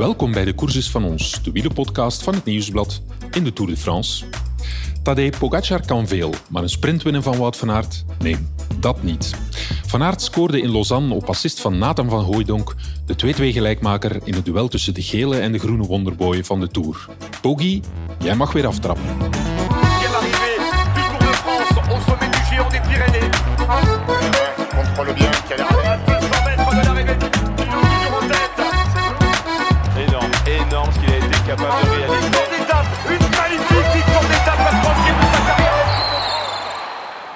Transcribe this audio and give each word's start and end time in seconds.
Welkom 0.00 0.32
bij 0.32 0.44
de 0.44 0.54
Courses 0.54 0.90
van 0.90 1.04
ons, 1.04 1.42
de 1.42 1.52
wielenpodcast 1.52 2.22
van 2.22 2.34
het 2.34 2.44
Nieuwsblad 2.44 3.02
in 3.30 3.44
de 3.44 3.52
Tour 3.52 3.70
de 3.70 3.76
France. 3.76 4.24
Tadej 5.02 5.32
Pogacar 5.38 5.86
kan 5.86 6.08
veel, 6.08 6.34
maar 6.48 6.62
een 6.62 6.68
sprint 6.68 7.02
winnen 7.02 7.22
van 7.22 7.36
Wout 7.36 7.56
van 7.56 7.70
Aert? 7.70 8.04
Nee, 8.18 8.36
dat 8.78 9.02
niet. 9.02 9.34
Van 9.86 10.02
Aert 10.02 10.22
scoorde 10.22 10.60
in 10.60 10.70
Lausanne 10.72 11.14
op 11.14 11.28
assist 11.28 11.60
van 11.60 11.78
Nathan 11.78 12.08
van 12.08 12.24
Hooijdonk, 12.24 12.74
de 13.06 13.14
2-2 13.14 13.52
gelijkmaker 13.52 14.20
in 14.24 14.34
het 14.34 14.44
duel 14.44 14.68
tussen 14.68 14.94
de 14.94 15.02
gele 15.02 15.38
en 15.38 15.52
de 15.52 15.58
groene 15.58 15.86
wonderboy 15.86 16.44
van 16.44 16.60
de 16.60 16.68
Tour. 16.68 17.06
Poggi, 17.40 17.82
jij 18.18 18.36
mag 18.36 18.52
weer 18.52 18.66
aftrappen. 18.66 19.04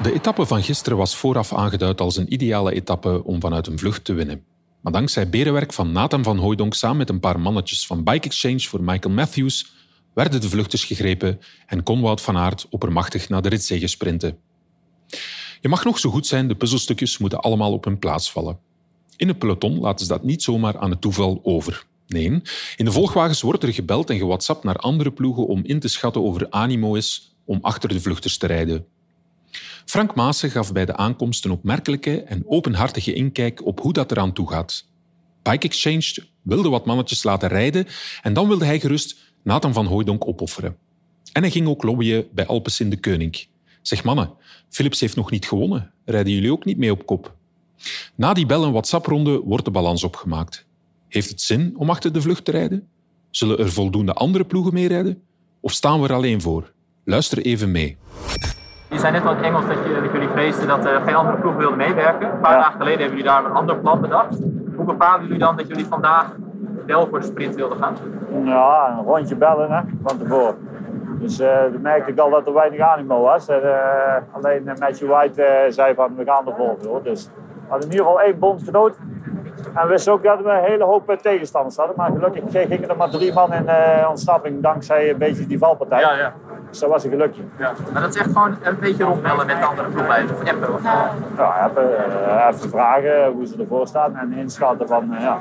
De 0.02 0.12
etappe 0.12 0.46
van 0.46 0.62
gisteren 0.62 0.98
was 0.98 1.16
vooraf 1.16 1.54
aangeduid 1.54 2.00
als 2.00 2.16
een 2.16 2.32
ideale 2.32 2.74
etappe 2.74 3.24
om 3.24 3.40
vanuit 3.40 3.66
een 3.66 3.78
vlucht 3.78 4.04
te 4.04 4.12
winnen. 4.12 4.44
Maar 4.80 4.92
dankzij 4.92 5.28
berenwerk 5.28 5.72
van 5.72 5.92
Nathan 5.92 6.22
van 6.22 6.38
Hooijdonk 6.38 6.74
samen 6.74 6.96
met 6.96 7.08
een 7.08 7.20
paar 7.20 7.40
mannetjes 7.40 7.86
van 7.86 8.04
Bike 8.04 8.26
Exchange 8.26 8.60
voor 8.60 8.82
Michael 8.82 9.14
Matthews 9.14 9.72
werden 10.14 10.40
de 10.40 10.48
vluchters 10.48 10.84
gegrepen 10.84 11.40
en 11.66 11.82
kon 11.82 12.00
Wout 12.00 12.20
van 12.20 12.36
Aert 12.36 12.66
oppermachtig 12.70 13.28
naar 13.28 13.42
de 13.42 13.48
ritzege 13.48 13.86
sprinten. 13.86 14.38
Je 15.60 15.68
mag 15.68 15.84
nog 15.84 15.98
zo 15.98 16.10
goed 16.10 16.26
zijn, 16.26 16.48
de 16.48 16.54
puzzelstukjes 16.54 17.18
moeten 17.18 17.40
allemaal 17.40 17.72
op 17.72 17.84
hun 17.84 17.98
plaats 17.98 18.30
vallen. 18.30 18.58
In 19.16 19.28
het 19.28 19.38
peloton 19.38 19.78
laten 19.78 20.06
ze 20.06 20.12
dat 20.12 20.22
niet 20.22 20.42
zomaar 20.42 20.78
aan 20.78 20.90
het 20.90 21.00
toeval 21.00 21.40
over. 21.42 21.86
Nee, 22.06 22.42
in 22.76 22.84
de 22.84 22.92
volgwagens 22.92 23.40
wordt 23.40 23.62
er 23.62 23.72
gebeld 23.72 24.10
en 24.10 24.18
gewhatsappt 24.18 24.64
naar 24.64 24.76
andere 24.76 25.12
ploegen 25.12 25.46
om 25.46 25.64
in 25.64 25.80
te 25.80 25.88
schatten 25.88 26.24
over 26.24 26.50
animo 26.50 26.94
is 26.94 27.36
om 27.44 27.58
achter 27.62 27.88
de 27.88 28.00
vluchters 28.00 28.36
te 28.36 28.46
rijden. 28.46 28.86
Frank 29.84 30.14
Maassen 30.14 30.50
gaf 30.50 30.72
bij 30.72 30.84
de 30.84 30.96
aankomst 30.96 31.44
een 31.44 31.50
opmerkelijke 31.50 32.22
en 32.22 32.44
openhartige 32.46 33.12
inkijk 33.12 33.66
op 33.66 33.80
hoe 33.80 33.92
dat 33.92 34.10
eraan 34.10 34.32
toe 34.32 34.50
gaat. 34.50 34.86
Bike 35.42 35.66
Exchange 35.66 36.26
wilde 36.42 36.68
wat 36.68 36.86
mannetjes 36.86 37.22
laten 37.22 37.48
rijden 37.48 37.86
en 38.22 38.32
dan 38.32 38.48
wilde 38.48 38.64
hij 38.64 38.80
gerust 38.80 39.16
Nathan 39.42 39.72
van 39.72 39.86
Hooijdonk 39.86 40.26
opofferen. 40.26 40.76
En 41.32 41.42
hij 41.42 41.50
ging 41.50 41.68
ook 41.68 41.82
lobbyen 41.82 42.26
bij 42.32 42.46
Alpes 42.46 42.80
in 42.80 42.90
de 42.90 43.00
Koning. 43.00 43.46
Zeg 43.82 44.04
mannen, 44.04 44.30
Philips 44.68 45.00
heeft 45.00 45.16
nog 45.16 45.30
niet 45.30 45.46
gewonnen. 45.46 45.92
Rijden 46.04 46.32
jullie 46.32 46.52
ook 46.52 46.64
niet 46.64 46.78
mee 46.78 46.90
op 46.92 47.06
kop? 47.06 47.34
Na 48.14 48.32
die 48.32 48.46
bel- 48.46 48.64
en 48.64 48.70
WhatsApp-ronde 48.70 49.40
wordt 49.40 49.64
de 49.64 49.70
balans 49.70 50.04
opgemaakt. 50.04 50.66
Heeft 51.14 51.28
het 51.28 51.40
zin 51.40 51.74
om 51.76 51.90
achter 51.90 52.12
de 52.12 52.20
vlucht 52.20 52.44
te 52.44 52.50
rijden? 52.50 52.88
Zullen 53.30 53.58
er 53.58 53.72
voldoende 53.72 54.12
andere 54.12 54.44
ploegen 54.44 54.72
meerijden? 54.72 55.22
Of 55.60 55.72
staan 55.72 56.00
we 56.00 56.08
er 56.08 56.14
alleen 56.14 56.40
voor? 56.40 56.72
Luister 57.04 57.38
even 57.38 57.70
mee. 57.70 57.96
Je 58.90 58.98
zei 58.98 59.12
net 59.12 59.24
al 59.24 59.30
in 59.30 59.36
het 59.36 59.46
Engels 59.46 59.66
dat, 59.66 59.76
je, 59.84 60.00
dat 60.02 60.12
jullie 60.12 60.28
vreesden 60.28 60.68
dat 60.68 60.84
er 60.84 61.00
geen 61.00 61.14
andere 61.14 61.38
ploeg 61.38 61.56
wilde 61.56 61.76
meewerken. 61.76 62.32
Een 62.32 62.40
paar 62.40 62.58
dagen 62.58 62.72
geleden 62.72 63.00
hebben 63.00 63.16
jullie 63.16 63.32
daar 63.32 63.44
een 63.44 63.50
ander 63.50 63.76
plan 63.76 64.00
bedacht. 64.00 64.38
Hoe 64.76 64.84
bepalen 64.84 65.22
jullie 65.22 65.38
dan 65.38 65.56
dat 65.56 65.68
jullie 65.68 65.86
vandaag 65.86 66.36
wel 66.86 67.06
voor 67.06 67.20
de 67.20 67.26
sprint 67.26 67.54
wilden 67.54 67.78
gaan? 67.78 67.96
Ja, 68.44 68.96
een 68.98 69.04
rondje 69.04 69.36
bellen 69.36 69.70
hè, 69.70 69.80
van 70.02 70.18
tevoren. 70.18 70.56
Dus 71.20 71.38
eh 71.38 71.64
toen 71.64 71.82
merkte 71.82 72.10
ik 72.10 72.18
al 72.18 72.30
dat 72.30 72.46
er 72.46 72.52
weinig 72.54 72.80
animo 72.80 73.20
was. 73.20 73.48
En, 73.48 73.62
eh, 73.62 74.22
alleen 74.32 74.62
uh, 74.62 74.74
Matthew 74.78 75.08
White 75.08 75.42
eh, 75.42 75.72
zei 75.72 75.94
van 75.94 76.16
we 76.16 76.24
gaan 76.24 76.48
ervoor. 76.48 76.76
Hoor. 76.84 77.02
Dus 77.02 77.24
we 77.24 77.30
hadden 77.68 77.86
in 77.88 77.92
ieder 77.92 78.06
geval 78.06 78.22
één 78.22 78.38
bondgenoot. 78.38 78.96
En 79.74 79.82
we 79.82 79.88
wisten 79.88 80.12
ook 80.12 80.22
dat 80.22 80.40
we 80.42 80.50
een 80.50 80.64
hele 80.64 80.84
hoop 80.84 81.10
eh, 81.10 81.16
tegenstanders 81.16 81.76
hadden. 81.76 81.96
Maar 81.96 82.10
gelukkig 82.10 82.42
gingen 82.50 82.88
er 82.88 82.96
maar 82.96 83.10
drie 83.10 83.32
man 83.32 83.52
in 83.52 83.68
eh, 83.68 84.08
ontsnapping 84.08 84.62
dankzij 84.62 85.10
een 85.10 85.18
beetje 85.18 85.46
die 85.46 85.58
valpartij. 85.58 86.00
Ja, 86.00 86.14
ja. 86.14 86.32
Dus 86.70 86.78
dat 86.78 86.90
was 86.90 87.04
een 87.04 87.10
gelukje. 87.10 87.42
ja. 87.58 87.72
Maar 87.92 88.02
dat 88.02 88.14
is 88.14 88.20
echt 88.20 88.32
gewoon 88.32 88.56
een 88.62 88.78
beetje 88.78 89.04
rondbellen 89.04 89.46
met 89.46 89.58
de 89.58 89.64
andere 89.64 89.88
ploegleiders 89.88 90.32
of 90.40 90.48
appen. 90.52 90.74
Of, 90.74 90.82
Ja, 91.36 91.68
even, 91.70 92.12
eh, 92.26 92.46
even 92.50 92.70
vragen 92.70 93.32
hoe 93.32 93.46
ze 93.46 93.56
ervoor 93.60 93.86
staan 93.86 94.16
en 94.16 94.32
inschatten 94.32 94.88
van 94.88 95.14
eh, 95.14 95.22
ja, 95.22 95.38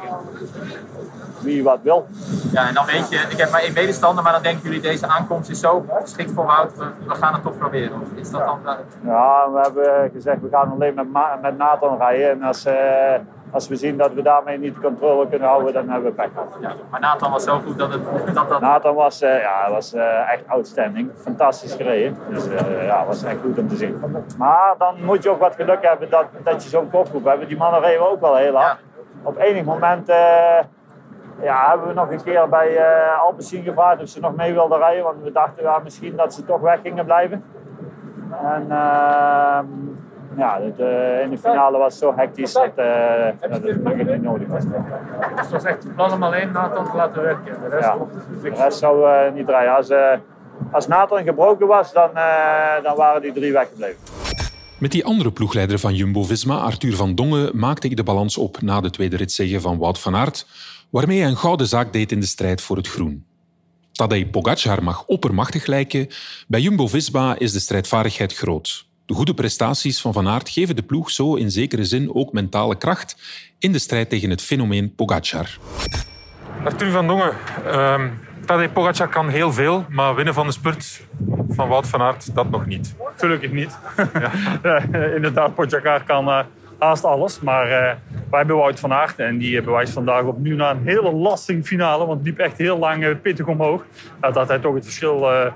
wie 1.39 1.63
wat 1.63 1.79
wil. 1.81 2.07
ja, 2.51 2.67
en 2.67 2.73
dan 2.73 2.85
weet 2.85 3.09
je, 3.09 3.17
ik 3.29 3.38
heb 3.38 3.51
maar 3.51 3.62
één 3.62 3.73
medestander, 3.73 4.23
maar 4.23 4.33
dan 4.33 4.41
denken 4.41 4.63
jullie 4.63 4.81
deze 4.81 5.07
aankomst 5.07 5.50
is 5.50 5.59
zo 5.59 5.85
geschikt 6.01 6.31
voor 6.31 6.45
Wout, 6.45 6.78
we, 6.78 6.85
we 7.07 7.16
gaan 7.16 7.33
het 7.33 7.44
toch 7.44 7.57
proberen. 7.57 8.01
Of 8.01 8.07
is 8.19 8.31
dat 8.31 8.45
dan... 8.45 8.59
eh, 8.66 8.73
Ja, 9.06 9.51
we 9.53 9.59
hebben 9.62 10.12
gezegd 10.13 10.41
we 10.41 10.47
gaan 10.51 10.72
alleen 10.72 10.94
met, 10.94 11.12
Ma- 11.12 11.39
met 11.41 11.57
Nathan 11.57 11.97
rijden. 11.97 12.29
En 12.31 12.44
als, 12.44 12.66
eh, 12.66 12.73
als 13.53 13.67
we 13.67 13.75
zien 13.75 13.97
dat 13.97 14.13
we 14.13 14.21
daarmee 14.21 14.57
niet 14.57 14.75
de 14.75 14.81
controle 14.81 15.27
kunnen 15.27 15.47
houden, 15.47 15.73
dan 15.73 15.89
hebben 15.89 16.09
we 16.09 16.15
pech. 16.15 16.29
ja. 16.61 16.73
Maar 16.89 16.99
Nathan 16.99 17.31
was 17.31 17.43
zo 17.43 17.59
goed 17.59 17.77
dat 17.77 17.93
het... 17.93 18.01
Dat, 18.33 18.49
dat, 18.49 18.61
Nathan 18.61 18.95
was, 18.95 19.21
eh, 19.21 19.41
ja, 19.41 19.69
was 19.69 19.93
eh, 19.93 20.31
echt 20.31 20.43
outstanding. 20.47 21.11
Fantastisch 21.15 21.73
gereden. 21.73 22.17
Dus 22.29 22.47
eh, 22.47 22.85
ja, 22.85 23.05
was 23.05 23.23
echt 23.23 23.37
goed 23.41 23.57
om 23.57 23.67
te 23.67 23.75
zien. 23.75 24.01
Maar 24.37 24.75
dan 24.77 25.03
moet 25.03 25.23
je 25.23 25.29
ook 25.29 25.39
wat 25.39 25.55
geluk 25.55 25.87
hebben 25.87 26.09
dat, 26.09 26.25
dat 26.43 26.63
je 26.63 26.69
zo'n 26.69 26.89
kopgroep 26.89 27.25
hebt. 27.25 27.47
Die 27.47 27.57
mannen 27.57 27.81
reden 27.81 28.11
ook 28.11 28.21
wel 28.21 28.35
heel 28.35 28.55
hard. 28.55 28.77
Op 29.23 29.37
enig 29.37 29.63
moment 29.63 30.07
ja, 31.41 31.69
hebben 31.69 31.87
we 31.87 31.93
nog 31.93 32.11
een 32.11 32.23
keer 32.23 32.49
bij 32.49 32.79
Alpecin 33.19 33.63
gevraagd 33.63 34.01
of 34.01 34.07
ze 34.07 34.19
nog 34.19 34.35
mee 34.35 34.53
wilden 34.53 34.77
rijden. 34.77 35.03
Want 35.03 35.23
we 35.23 35.31
dachten 35.31 35.63
ja, 35.63 35.79
misschien 35.83 36.15
dat 36.15 36.33
ze 36.33 36.45
toch 36.45 36.59
weg 36.59 36.81
gingen 36.81 37.05
blijven. 37.05 37.43
En 38.43 38.65
ehm, 38.71 39.65
ja, 40.38 40.59
eh, 40.59 41.21
in 41.21 41.29
de 41.29 41.38
finale 41.38 41.77
was 41.77 41.94
het 41.94 42.01
zo 42.01 42.13
hectisch 42.16 42.53
dat, 42.53 42.71
eh, 42.75 43.25
dat 43.41 43.49
het 43.51 43.61
gelukkig 43.63 44.07
niet 44.07 44.21
nodig 44.21 44.47
was. 44.47 44.63
het 45.35 45.49
was 45.49 45.63
echt 45.63 45.83
het 45.83 45.95
plan 45.95 46.13
om 46.13 46.23
alleen 46.23 46.51
Nathan 46.51 46.89
te 46.91 46.95
laten 46.97 47.21
werken. 47.21 47.59
De 47.61 47.67
rest 47.69 47.88
Ja, 47.88 47.97
de 48.41 48.49
rest 48.49 48.77
zou 48.77 49.09
eh, 49.09 49.33
niet 49.33 49.49
rijden. 49.49 49.75
Als, 49.75 49.89
eh, 49.89 50.17
als 50.71 50.88
Nathan 50.88 51.23
gebroken 51.23 51.67
was, 51.67 51.94
dan, 51.94 52.09
eh, 52.16 52.83
dan 52.83 52.95
waren 52.95 53.21
die 53.21 53.31
drie 53.31 53.51
weggebleven. 53.51 53.97
Met 54.79 54.91
die 54.91 55.05
andere 55.05 55.31
ploegleider 55.31 55.79
van 55.79 55.95
Jumbo-Visma, 55.95 56.57
Arthur 56.57 56.95
van 56.95 57.15
Dongen, 57.15 57.57
maakte 57.57 57.88
ik 57.88 57.95
de 57.95 58.03
balans 58.03 58.38
op 58.38 58.61
na 58.61 58.81
de 58.81 58.89
tweede 58.89 59.17
ritzege 59.17 59.61
van 59.61 59.77
Wout 59.77 60.00
van 60.00 60.15
Aert, 60.15 60.47
waarmee 60.89 61.19
hij 61.19 61.29
een 61.29 61.38
gouden 61.38 61.67
zaak 61.67 61.94
deed 61.94 62.11
in 62.11 62.19
de 62.19 62.25
strijd 62.25 62.61
voor 62.61 62.77
het 62.77 62.88
groen. 62.88 63.25
Tadej 63.91 64.25
Pogacar 64.25 64.83
mag 64.83 65.05
oppermachtig 65.05 65.65
lijken, 65.65 66.07
bij 66.47 66.59
Jumbo-Visma 66.59 67.39
is 67.39 67.51
de 67.51 67.59
strijdvaardigheid 67.59 68.33
groot. 68.33 68.85
De 69.13 69.19
goede 69.19 69.34
prestaties 69.34 70.01
van 70.01 70.13
Van 70.13 70.28
Aert 70.28 70.50
geven 70.50 70.75
de 70.75 70.81
ploeg 70.84 71.09
zo 71.09 71.35
in 71.35 71.51
zekere 71.51 71.85
zin 71.85 72.16
ook 72.16 72.31
mentale 72.31 72.78
kracht 72.78 73.16
in 73.59 73.72
de 73.72 73.79
strijd 73.79 74.09
tegen 74.09 74.29
het 74.29 74.41
fenomeen 74.41 74.96
Pogacar. 74.96 75.57
Arthur 76.63 76.91
van 76.91 77.07
Dongen, 77.07 77.34
ehm 77.66 78.09
Tadej 78.46 78.69
Pogacar 78.69 79.09
kan 79.09 79.29
heel 79.29 79.53
veel, 79.53 79.85
maar 79.90 80.16
winnen 80.16 80.34
van 80.34 80.47
de 80.47 80.51
spurt 80.51 81.01
van 81.50 81.68
Wout 81.68 81.88
van 81.88 82.01
Aert, 82.01 82.35
dat 82.35 82.50
nog 82.50 82.66
niet. 82.66 82.96
Gelukkig 83.16 83.51
niet. 83.51 83.78
Ja, 84.63 84.78
inderdaad, 85.16 85.56
Pogacar 85.56 86.03
kan 86.03 86.28
eh, 86.28 86.40
haast 86.78 87.03
alles. 87.03 87.40
Maar 87.40 87.66
eh, 87.66 87.95
wij 88.30 88.40
hebben 88.40 88.56
Wout 88.56 88.80
van 88.80 88.94
Aert 88.94 89.19
en 89.19 89.38
die 89.38 89.57
eh, 89.57 89.63
bewijst 89.63 89.94
vandaag 89.94 90.24
opnieuw 90.24 90.56
na 90.56 90.72
een 90.72 90.84
hele 90.84 91.12
lastige 91.12 91.63
finale. 91.63 92.06
Want 92.06 92.18
het 92.18 92.28
liep 92.28 92.38
echt 92.38 92.57
heel 92.57 92.78
lang 92.78 93.03
eh, 93.03 93.16
pittig 93.22 93.47
omhoog. 93.47 93.85
Dat 94.19 94.47
hij 94.47 94.59
toch 94.59 94.74
het 94.74 94.84
verschil, 94.84 95.31
eh, 95.31 95.45
eh, 95.45 95.51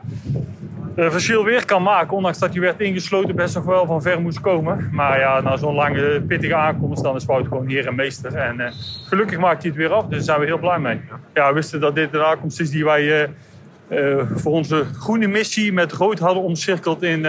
verschil 0.97 1.43
weer 1.43 1.65
kan 1.65 1.83
maken. 1.83 2.15
Ondanks 2.15 2.39
dat 2.39 2.51
hij 2.51 2.61
werd 2.61 2.81
ingesloten 2.81 3.35
best 3.35 3.55
nog 3.55 3.63
wel 3.63 3.85
van 3.85 4.01
ver 4.01 4.21
moest 4.21 4.39
komen. 4.39 4.89
Maar 4.91 5.19
ja, 5.19 5.41
na 5.41 5.57
zo'n 5.57 5.75
lange 5.75 6.21
pittige 6.27 6.55
aankomst 6.55 7.03
dan 7.03 7.15
is 7.15 7.25
Wout 7.25 7.47
gewoon 7.47 7.67
heer 7.67 7.87
en 7.87 7.95
meester. 7.95 8.35
En 8.35 8.59
eh, 8.59 8.71
gelukkig 9.07 9.39
maakt 9.39 9.61
hij 9.61 9.71
het 9.71 9.79
weer 9.79 9.91
af, 9.91 10.03
dus 10.03 10.11
daar 10.11 10.21
zijn 10.21 10.39
we 10.39 10.45
heel 10.45 10.57
blij 10.57 10.79
mee. 10.79 11.01
Ja, 11.33 11.47
we 11.47 11.53
wisten 11.53 11.79
dat 11.79 11.95
dit 11.95 12.13
een 12.13 12.21
aankomst 12.21 12.59
is 12.59 12.69
die 12.69 12.83
wij... 12.85 13.21
eh, 13.21 13.29
eh, 13.87 14.25
voor 14.35 14.51
onze 14.51 14.85
groene 14.99 15.27
missie 15.27 15.73
met 15.73 15.91
rood 15.91 16.19
hadden 16.19 16.43
omcirkeld 16.43 17.03
in, 17.03 17.25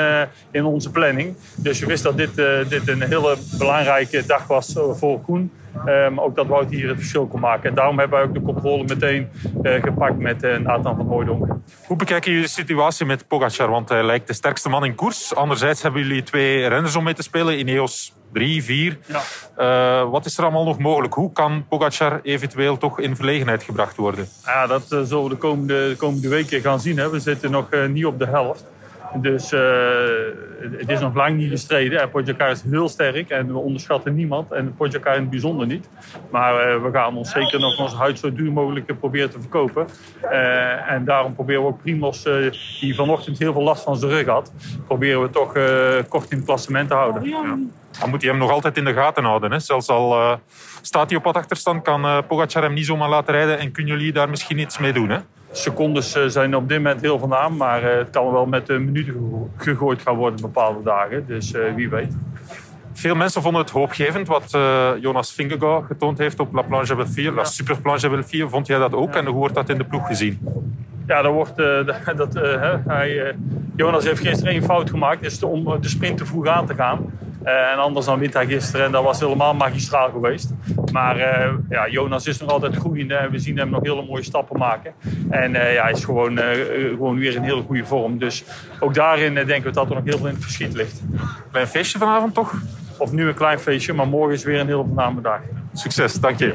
in 0.50 0.64
onze 0.64 0.90
planning. 0.90 1.36
Dus 1.56 1.80
we 1.80 1.86
wisten 1.86 2.16
dat 2.16 2.34
dit, 2.36 2.68
dit 2.68 2.88
een 2.88 3.02
hele 3.02 3.36
belangrijke 3.58 4.26
dag 4.26 4.46
was 4.46 4.76
voor 4.92 5.20
Koen. 5.20 5.50
Maar 5.84 6.24
ook 6.24 6.36
dat 6.36 6.46
Wout 6.46 6.70
hier 6.70 6.88
het 6.88 6.98
verschil 6.98 7.26
kon 7.26 7.40
maken. 7.40 7.68
En 7.68 7.74
daarom 7.74 7.98
hebben 7.98 8.18
wij 8.18 8.28
ook 8.28 8.34
de 8.34 8.42
controle 8.42 8.84
meteen 8.84 9.28
eh, 9.62 9.82
gepakt 9.82 10.18
met 10.18 10.42
eh, 10.42 10.58
Nathan 10.58 10.96
van 10.96 11.06
Hooijdonk. 11.06 11.46
Hoe 11.86 11.96
bekijken 11.96 12.30
jullie 12.30 12.46
de 12.46 12.52
situatie 12.52 13.06
met 13.06 13.28
Pogacar? 13.28 13.70
Want 13.70 13.88
hij 13.88 14.04
lijkt 14.04 14.26
de 14.26 14.32
sterkste 14.32 14.68
man 14.68 14.84
in 14.84 14.94
koers. 14.94 15.34
Anderzijds 15.34 15.82
hebben 15.82 16.02
jullie 16.02 16.22
twee 16.22 16.68
renners 16.68 16.96
om 16.96 17.04
mee 17.04 17.14
te 17.14 17.22
spelen. 17.22 17.58
Ineos 17.58 18.14
3, 18.32 18.62
4. 18.62 18.98
Ja. 19.06 19.20
Eh, 19.56 20.10
wat 20.10 20.26
is 20.26 20.38
er 20.38 20.42
allemaal 20.42 20.64
nog 20.64 20.78
mogelijk? 20.78 21.14
Hoe 21.14 21.32
kan 21.32 21.66
Pogacar 21.68 22.20
eventueel 22.22 22.76
toch 22.76 23.00
in 23.00 23.16
verlegenheid 23.16 23.62
gebracht 23.62 23.96
worden? 23.96 24.28
Ja, 24.44 24.66
dat 24.66 24.86
zullen 24.86 25.22
we 25.22 25.28
de 25.28 25.36
komende, 25.36 25.88
de 25.88 25.96
komende 25.96 26.28
weken 26.28 26.60
gaan 26.60 26.80
zien. 26.80 26.98
Hè. 26.98 27.10
We 27.10 27.20
zitten 27.20 27.50
nog 27.50 27.68
niet 27.88 28.06
op 28.06 28.18
de 28.18 28.26
helft. 28.26 28.64
Dus 29.14 29.52
eh, 29.52 29.60
het 30.78 30.88
is 30.88 31.00
nog 31.00 31.14
lang 31.14 31.36
niet 31.36 31.50
gestreden. 31.50 32.00
En 32.00 32.10
Pogacar 32.10 32.50
is 32.50 32.62
heel 32.62 32.88
sterk 32.88 33.30
en 33.30 33.46
we 33.46 33.58
onderschatten 33.58 34.14
niemand. 34.14 34.52
En 34.52 34.74
Pogacar 34.74 35.14
in 35.14 35.20
het 35.20 35.30
bijzonder 35.30 35.66
niet. 35.66 35.88
Maar 36.30 36.60
eh, 36.60 36.82
we 36.82 36.90
gaan 36.92 37.16
ons 37.16 37.30
zeker 37.30 37.60
nog 37.60 37.78
onze 37.78 37.96
huid 37.96 38.18
zo 38.18 38.32
duur 38.32 38.52
mogelijk 38.52 38.98
proberen 38.98 39.30
te 39.30 39.40
verkopen. 39.40 39.86
Eh, 40.20 40.90
en 40.90 41.04
daarom 41.04 41.34
proberen 41.34 41.62
we 41.62 41.68
ook 41.68 41.82
Primos, 41.82 42.24
eh, 42.24 42.34
die 42.80 42.94
vanochtend 42.94 43.38
heel 43.38 43.52
veel 43.52 43.62
last 43.62 43.82
van 43.82 43.96
zijn 43.96 44.10
rug 44.10 44.26
had... 44.26 44.52
proberen 44.86 45.22
we 45.22 45.30
toch 45.30 45.54
eh, 45.54 45.64
kort 46.08 46.30
in 46.30 46.36
het 46.36 46.46
klassement 46.46 46.88
te 46.88 46.94
houden. 46.94 47.28
Ja. 47.28 47.58
Dan 48.00 48.10
moet 48.10 48.22
hij 48.22 48.30
hem 48.30 48.38
nog 48.38 48.50
altijd 48.50 48.76
in 48.76 48.84
de 48.84 48.92
gaten 48.92 49.24
houden. 49.24 49.50
Hè. 49.50 49.58
Zelfs 49.58 49.88
al 49.88 50.12
eh, 50.12 50.36
staat 50.82 51.08
hij 51.08 51.18
op 51.18 51.24
wat 51.24 51.36
achterstand, 51.36 51.82
kan 51.82 52.26
Pogacar 52.26 52.62
hem 52.62 52.72
niet 52.72 52.86
zomaar 52.86 53.08
laten 53.08 53.34
rijden. 53.34 53.58
En 53.58 53.72
kunnen 53.72 53.96
jullie 53.96 54.12
daar 54.12 54.28
misschien 54.28 54.58
iets 54.58 54.78
mee 54.78 54.92
doen? 54.92 55.10
Hè? 55.10 55.18
Secondes 55.58 56.14
eh, 56.14 56.22
zijn 56.26 56.56
op 56.56 56.68
dit 56.68 56.76
moment 56.76 57.00
heel 57.00 57.18
van 57.18 57.28
naam, 57.28 57.56
maar 57.56 57.82
eh, 57.82 57.98
het 57.98 58.10
kan 58.10 58.32
wel 58.32 58.46
met 58.46 58.68
minuten 58.68 59.12
gego- 59.12 59.50
gegooid 59.56 60.02
gaan 60.02 60.16
worden 60.16 60.40
bepaalde 60.40 60.82
dagen. 60.82 61.24
Dus 61.26 61.52
eh, 61.52 61.74
wie 61.74 61.88
weet. 61.88 62.16
Veel 62.92 63.14
mensen 63.14 63.42
vonden 63.42 63.60
het 63.60 63.70
hoopgevend 63.70 64.28
wat 64.28 64.58
Jonas 65.00 65.32
Vingegaard 65.32 65.86
getoond 65.86 66.18
heeft 66.18 66.40
op 66.40 66.52
La 66.54 66.62
Planche 66.62 66.94
Belfier. 66.94 67.32
La 67.32 67.44
Super 67.44 67.80
Planche 67.80 68.08
Belfier. 68.08 68.48
Vond 68.48 68.66
jij 68.66 68.78
dat 68.78 68.94
ook? 68.94 69.14
En 69.14 69.26
hoe 69.26 69.34
wordt 69.34 69.54
dat 69.54 69.68
in 69.68 69.78
de 69.78 69.84
ploeg 69.84 70.06
gezien? 70.06 70.38
Ja, 71.06 71.22
dat 71.22 71.32
wordt, 71.32 71.56
dat, 72.16 72.34
hij, 72.86 73.36
Jonas 73.76 74.04
heeft 74.04 74.20
gisteren 74.20 74.52
één 74.52 74.62
fout 74.62 74.90
gemaakt, 74.90 75.22
is 75.24 75.42
om 75.42 75.80
de 75.80 75.88
sprint 75.88 76.18
te 76.18 76.26
vroeg 76.26 76.46
aan 76.46 76.66
te 76.66 76.74
gaan. 76.74 77.12
Eh, 77.42 77.72
en 77.72 77.78
anders 77.78 78.06
dan 78.06 78.18
wint 78.18 78.34
hij 78.34 78.46
gisteren 78.46 78.86
en 78.86 78.92
dat 78.92 79.02
was 79.04 79.20
helemaal 79.20 79.54
magistraal 79.54 80.10
geweest. 80.10 80.50
Maar 80.92 81.16
eh, 81.16 81.54
ja, 81.68 81.88
Jonas 81.88 82.26
is 82.26 82.38
nog 82.40 82.50
altijd 82.50 82.76
groeiende 82.76 83.14
en 83.14 83.30
we 83.30 83.38
zien 83.38 83.58
hem 83.58 83.70
nog 83.70 83.82
hele 83.82 84.04
mooie 84.04 84.22
stappen 84.22 84.58
maken. 84.58 84.94
En 85.30 85.54
eh, 85.54 85.74
ja, 85.74 85.82
hij 85.82 85.92
is 85.92 86.04
gewoon, 86.04 86.38
gewoon 86.90 87.18
weer 87.18 87.34
in 87.34 87.42
hele 87.42 87.62
goede 87.62 87.84
vorm. 87.84 88.18
Dus 88.18 88.44
ook 88.80 88.94
daarin 88.94 89.34
denken 89.34 89.62
we 89.62 89.70
dat 89.70 89.88
er 89.88 89.94
nog 89.94 90.04
heel 90.04 90.18
veel 90.18 90.26
in 90.26 90.34
het 90.34 90.42
verschiet 90.42 90.74
ligt. 90.74 91.02
Klein 91.50 91.66
feestje 91.66 91.98
vanavond 91.98 92.34
toch? 92.34 92.54
Opnieuw 92.98 93.28
een 93.28 93.34
klein 93.34 93.58
feestje, 93.58 93.92
maar 93.92 94.08
morgen 94.08 94.34
is 94.34 94.44
weer 94.44 94.60
een 94.60 94.66
heel 94.66 94.84
voorname 94.86 95.20
dag. 95.20 95.40
Succes, 95.72 96.14
dank 96.14 96.38
je. 96.38 96.54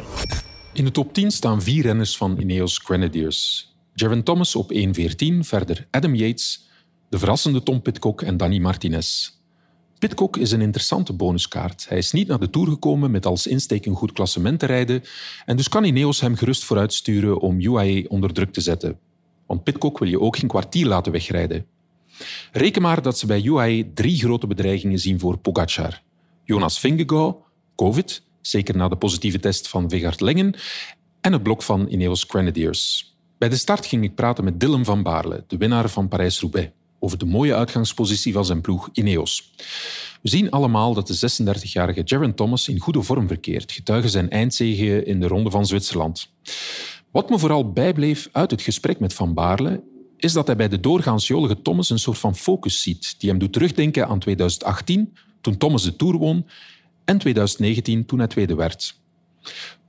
In 0.73 0.85
de 0.85 0.91
top 0.91 1.13
10 1.13 1.31
staan 1.31 1.61
vier 1.61 1.83
renners 1.83 2.17
van 2.17 2.37
Ineos 2.37 2.77
Grenadiers. 2.77 3.71
Jaron 3.93 4.23
Thomas 4.23 4.55
op 4.55 4.73
1.14, 4.73 4.77
verder 5.39 5.87
Adam 5.91 6.15
Yates, 6.15 6.69
de 7.09 7.19
verrassende 7.19 7.63
Tom 7.63 7.81
Pitcock 7.81 8.21
en 8.21 8.37
Danny 8.37 8.59
Martinez. 8.59 9.42
Pitcock 10.03 10.37
is 10.37 10.51
een 10.51 10.61
interessante 10.61 11.13
bonuskaart. 11.13 11.85
Hij 11.89 11.97
is 11.97 12.11
niet 12.11 12.27
naar 12.27 12.39
de 12.39 12.49
Tour 12.49 12.67
gekomen 12.67 13.11
met 13.11 13.25
als 13.25 13.47
insteek 13.47 13.85
een 13.85 13.95
goed 13.95 14.11
klassement 14.11 14.59
te 14.59 14.65
rijden 14.65 15.03
en 15.45 15.57
dus 15.57 15.69
kan 15.69 15.83
Ineos 15.83 16.21
hem 16.21 16.35
gerust 16.35 16.63
vooruitsturen 16.63 17.39
om 17.39 17.59
UAE 17.59 18.05
onder 18.07 18.33
druk 18.33 18.53
te 18.53 18.61
zetten. 18.61 18.99
Want 19.47 19.63
Pitcock 19.63 19.99
wil 19.99 20.07
je 20.07 20.19
ook 20.19 20.37
geen 20.37 20.47
kwartier 20.47 20.85
laten 20.85 21.11
wegrijden. 21.11 21.65
Reken 22.51 22.81
maar 22.81 23.01
dat 23.01 23.17
ze 23.17 23.25
bij 23.25 23.43
UAE 23.43 23.93
drie 23.93 24.17
grote 24.17 24.47
bedreigingen 24.47 24.99
zien 24.99 25.19
voor 25.19 25.37
Pogacar. 25.37 26.01
Jonas 26.43 26.79
Vingegaard, 26.79 27.35
COVID, 27.75 28.23
zeker 28.41 28.77
na 28.77 28.87
de 28.87 28.95
positieve 28.95 29.39
test 29.39 29.67
van 29.67 29.89
Vegard 29.89 30.21
Lengen, 30.21 30.55
en 31.21 31.33
het 31.33 31.43
blok 31.43 31.61
van 31.61 31.87
Ineos 31.87 32.25
Grenadiers. 32.27 33.15
Bij 33.37 33.49
de 33.49 33.55
start 33.55 33.85
ging 33.85 34.03
ik 34.03 34.15
praten 34.15 34.43
met 34.43 34.59
Dylan 34.59 34.85
van 34.85 35.03
Baarle, 35.03 35.43
de 35.47 35.57
winnaar 35.57 35.89
van 35.89 36.07
Parijs-Roubaix, 36.07 36.71
over 37.03 37.17
de 37.17 37.25
mooie 37.25 37.55
uitgangspositie 37.55 38.33
van 38.33 38.45
zijn 38.45 38.61
ploeg 38.61 38.89
Ineos. 38.93 39.51
We 40.21 40.29
zien 40.29 40.51
allemaal 40.51 40.93
dat 40.93 41.07
de 41.07 41.31
36-jarige 41.31 42.01
Jaron 42.03 42.33
Thomas 42.33 42.67
in 42.67 42.79
goede 42.79 43.01
vorm 43.01 43.27
verkeert, 43.27 43.71
getuige 43.71 44.09
zijn 44.09 44.29
eindzege 44.29 45.03
in 45.05 45.19
de 45.19 45.27
Ronde 45.27 45.49
van 45.49 45.65
Zwitserland. 45.65 46.29
Wat 47.11 47.29
me 47.29 47.39
vooral 47.39 47.71
bijbleef 47.71 48.29
uit 48.31 48.51
het 48.51 48.61
gesprek 48.61 48.99
met 48.99 49.13
Van 49.13 49.33
Baarle, 49.33 49.83
is 50.17 50.33
dat 50.33 50.47
hij 50.47 50.55
bij 50.55 50.67
de 50.67 50.79
doorgaans 50.79 51.27
jolige 51.27 51.61
Thomas 51.61 51.89
een 51.89 51.99
soort 51.99 52.17
van 52.17 52.35
focus 52.35 52.81
ziet, 52.81 53.15
die 53.17 53.29
hem 53.29 53.39
doet 53.39 53.53
terugdenken 53.53 54.07
aan 54.07 54.19
2018, 54.19 55.13
toen 55.41 55.57
Thomas 55.57 55.83
de 55.83 55.95
Tour 55.95 56.17
won, 56.17 56.45
en 57.05 57.17
2019, 57.17 58.05
toen 58.05 58.19
hij 58.19 58.27
tweede 58.27 58.55
werd. 58.55 58.99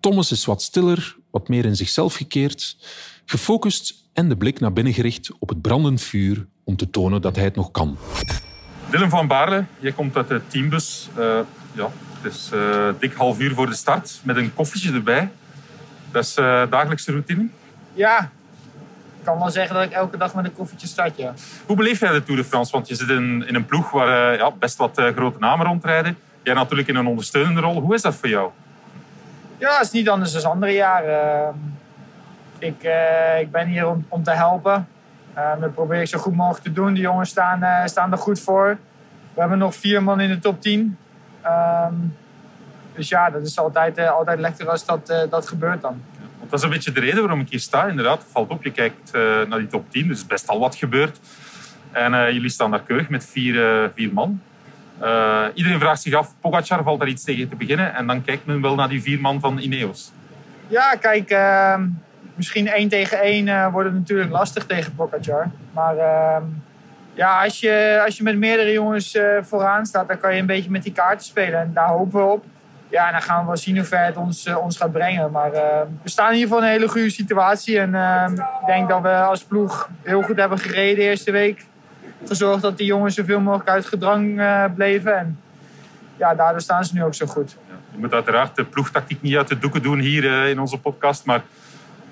Thomas 0.01 0.31
is 0.31 0.45
wat 0.45 0.63
stiller, 0.63 1.17
wat 1.31 1.49
meer 1.49 1.65
in 1.65 1.77
zichzelf 1.77 2.15
gekeerd, 2.15 2.77
gefocust 3.27 3.95
en 4.13 4.29
de 4.29 4.37
blik 4.37 4.61
naar 4.61 4.73
binnen 4.73 4.93
gericht 4.93 5.31
op 5.39 5.49
het 5.49 5.63
brandend 5.63 6.03
vuur 6.03 6.47
om 6.65 6.77
te 6.77 6.91
tonen 6.91 7.21
dat 7.21 7.37
hij 7.37 7.45
het 7.45 7.57
nog 7.57 7.71
kan. 7.71 7.99
Willem 8.91 9.11
van 9.11 9.27
Baarle, 9.27 9.65
jij 9.79 9.93
komt 9.93 10.17
uit 10.17 10.29
de 10.29 10.41
teambus. 10.47 11.09
Eh, 11.17 11.39
ja, 11.73 11.91
het 12.21 12.33
is 12.33 12.51
eh, 12.53 12.89
dik 12.99 13.13
half 13.13 13.41
uur 13.41 13.55
voor 13.55 13.67
de 13.67 13.75
start, 13.75 14.21
met 14.23 14.37
een 14.37 14.55
koffietje 14.55 14.93
erbij. 14.93 15.31
Dat 16.11 16.25
is 16.25 16.37
eh, 16.37 16.63
dagelijkse 16.71 17.11
routine. 17.11 17.49
Ja, 17.95 18.31
ik 19.25 19.31
kan 19.31 19.39
wel 19.39 19.51
zeggen 19.51 19.75
dat 19.75 19.85
ik 19.85 19.93
elke 19.93 20.17
dag 20.17 20.35
met 20.35 20.45
een 20.45 20.55
koffietje 20.55 20.87
start, 20.87 21.17
ja. 21.17 21.35
Hoe 21.67 21.77
beleef 21.77 22.01
jij 22.01 22.13
de 22.13 22.23
Tour 22.23 22.41
de 22.41 22.47
France? 22.47 22.73
Want 22.73 22.89
je 22.89 22.95
zit 22.95 23.09
in, 23.09 23.45
in 23.47 23.55
een 23.55 23.67
ploeg 23.67 23.91
waar 23.91 24.37
ja, 24.37 24.51
best 24.51 24.77
wat 24.77 24.99
eh, 24.99 25.07
grote 25.07 25.39
namen 25.39 25.67
rondrijden. 25.67 26.17
Jij 26.43 26.55
natuurlijk 26.55 26.89
in 26.89 26.97
een 26.97 27.07
ondersteunende 27.07 27.61
rol. 27.61 27.81
Hoe 27.81 27.95
is 27.95 28.03
dat 28.03 28.15
voor 28.15 28.29
jou? 28.29 28.51
Ja, 29.59 29.77
het 29.77 29.87
is 29.87 29.91
niet 29.91 30.09
anders 30.09 30.33
dan 30.33 30.51
andere 30.51 30.73
jaren. 30.73 31.55
Ik, 32.65 32.83
eh, 32.83 33.41
ik 33.41 33.51
ben 33.51 33.67
hier 33.67 33.89
om, 33.89 34.07
om 34.09 34.23
te 34.23 34.31
helpen. 34.31 34.89
Dat 35.61 35.75
probeer 35.75 36.01
ik 36.01 36.07
zo 36.07 36.19
goed 36.19 36.35
mogelijk 36.35 36.65
te 36.65 36.73
doen. 36.73 36.95
De 36.95 37.01
jongens 37.01 37.31
staan, 37.31 37.63
eh, 37.63 37.87
staan 37.87 38.13
er 38.13 38.19
goed 38.19 38.41
voor. 38.41 38.79
We 39.35 39.41
hebben 39.41 39.59
nog 39.59 39.75
vier 39.75 40.03
man 40.03 40.21
in 40.21 40.29
de 40.29 40.39
top 40.39 40.61
10. 40.61 40.99
Ehm, 41.43 41.95
dus 42.95 43.09
ja, 43.09 43.31
dat 43.31 43.47
is 43.47 43.59
altijd, 43.59 43.99
eh, 43.99 44.11
altijd 44.11 44.39
lekker 44.39 44.69
als 44.71 44.85
dat, 44.85 45.09
eh, 45.09 45.31
dat 45.31 45.49
gebeurt 45.49 45.81
dan. 45.81 46.03
Want 46.39 46.51
dat 46.51 46.59
is 46.59 46.65
een 46.65 46.71
beetje 46.71 46.93
de 46.93 47.01
reden 47.01 47.21
waarom 47.21 47.41
ik 47.41 47.51
hier 47.51 47.61
sta. 47.61 47.87
Inderdaad, 47.87 48.19
het 48.19 48.31
valt 48.31 48.51
op. 48.51 48.65
Je 48.65 48.73
kijkt 48.73 49.11
eh, 49.11 49.21
naar 49.21 49.59
die 49.59 49.67
top 49.67 49.91
10, 49.91 50.09
dus 50.09 50.27
best 50.27 50.49
al 50.49 50.59
wat 50.59 50.75
gebeurt. 50.75 51.21
En 51.93 52.15
eh, 52.15 52.31
jullie 52.31 52.51
staan 52.51 52.71
daar 52.71 52.83
keurig 52.83 53.09
met 53.09 53.27
vier, 53.27 53.83
eh, 53.83 53.89
vier 53.95 54.13
man. 54.13 54.41
Eh, 54.99 55.45
iedereen 55.55 55.81
vraagt 55.81 56.03
zich 56.03 56.15
af, 56.15 56.35
Pogacar 56.41 56.83
valt 56.83 56.99
daar 56.99 57.09
iets 57.09 57.25
tegen 57.25 57.49
te 57.49 57.57
beginnen. 57.57 57.95
En 57.95 58.07
dan 58.07 58.25
kijkt 58.25 58.47
men 58.47 58.61
wel 58.61 58.75
naar 58.75 58.89
die 58.89 59.03
vier 59.03 59.21
man 59.21 59.41
van 59.41 59.59
Ineos. 59.59 60.13
Ja, 60.69 60.95
kijk, 60.95 61.31
ehm, 61.31 61.87
misschien 62.35 62.69
één 62.69 62.89
tegen 62.89 63.21
één 63.21 63.49
eh, 63.49 63.73
wordt 63.73 63.89
het 63.89 63.99
natuurlijk 63.99 64.31
lastig 64.31 64.67
tegen 64.67 64.95
Pogacar. 64.95 65.51
Maar 65.73 65.97
ehm, 65.97 66.43
ja, 67.15 67.43
als 67.43 67.61
je, 67.61 68.03
als 68.05 68.17
je 68.17 68.23
met 68.23 68.37
meerdere 68.37 68.73
jongens 68.73 69.15
eh, 69.15 69.25
vooraan 69.43 69.87
staat, 69.87 70.09
dan 70.09 70.19
kan 70.19 70.35
je 70.35 70.41
een 70.41 70.47
beetje 70.47 70.71
met 70.71 70.83
die 70.83 70.93
kaarten 70.93 71.27
spelen. 71.27 71.61
En 71.61 71.71
daar 71.75 71.89
hopen 71.89 72.21
we 72.21 72.33
op. 72.33 72.45
Ja, 72.89 73.11
dan 73.11 73.23
gaan 73.23 73.41
we 73.41 73.47
wel 73.47 73.57
zien 73.57 73.77
hoe 73.77 73.85
ver 73.85 74.05
het 74.05 74.17
ons, 74.17 74.47
eh, 74.47 74.59
ons 74.59 74.77
gaat 74.77 74.93
brengen. 74.93 75.31
Maar 75.31 75.53
ehm, 75.53 75.87
we 76.03 76.11
staan 76.11 76.29
in 76.29 76.35
ieder 76.35 76.49
geval 76.49 76.65
een 76.65 76.71
hele 76.71 76.89
goede 76.89 77.11
situatie. 77.11 77.79
En 77.79 77.95
ehm, 77.95 78.33
ik 78.33 78.67
denk 78.67 78.89
dat 78.89 79.03
we 79.03 79.09
als 79.09 79.45
ploeg 79.45 79.89
heel 80.03 80.23
goed 80.23 80.37
hebben 80.37 80.59
gereden 80.59 80.95
de 80.95 81.03
eerste 81.03 81.31
week. 81.31 81.67
Gezorgd 82.27 82.63
dat 82.63 82.77
die 82.77 82.87
jongens 82.87 83.15
zoveel 83.15 83.41
mogelijk 83.41 83.69
uit 83.69 83.87
gedrang 83.87 84.43
bleven. 84.75 85.19
En 85.19 85.39
ja, 86.17 86.35
daardoor 86.35 86.61
staan 86.61 86.85
ze 86.85 86.95
nu 86.95 87.05
ook 87.05 87.15
zo 87.15 87.27
goed. 87.27 87.57
Je 87.91 87.99
moet 87.99 88.13
uiteraard 88.13 88.57
de 88.57 88.65
ploegtactiek 88.65 89.23
niet 89.23 89.37
uit 89.37 89.49
de 89.49 89.59
doeken 89.59 89.83
doen 89.83 89.99
hier 89.99 90.47
in 90.49 90.61
onze 90.61 90.79
podcast. 90.79 91.25
Maar 91.25 91.43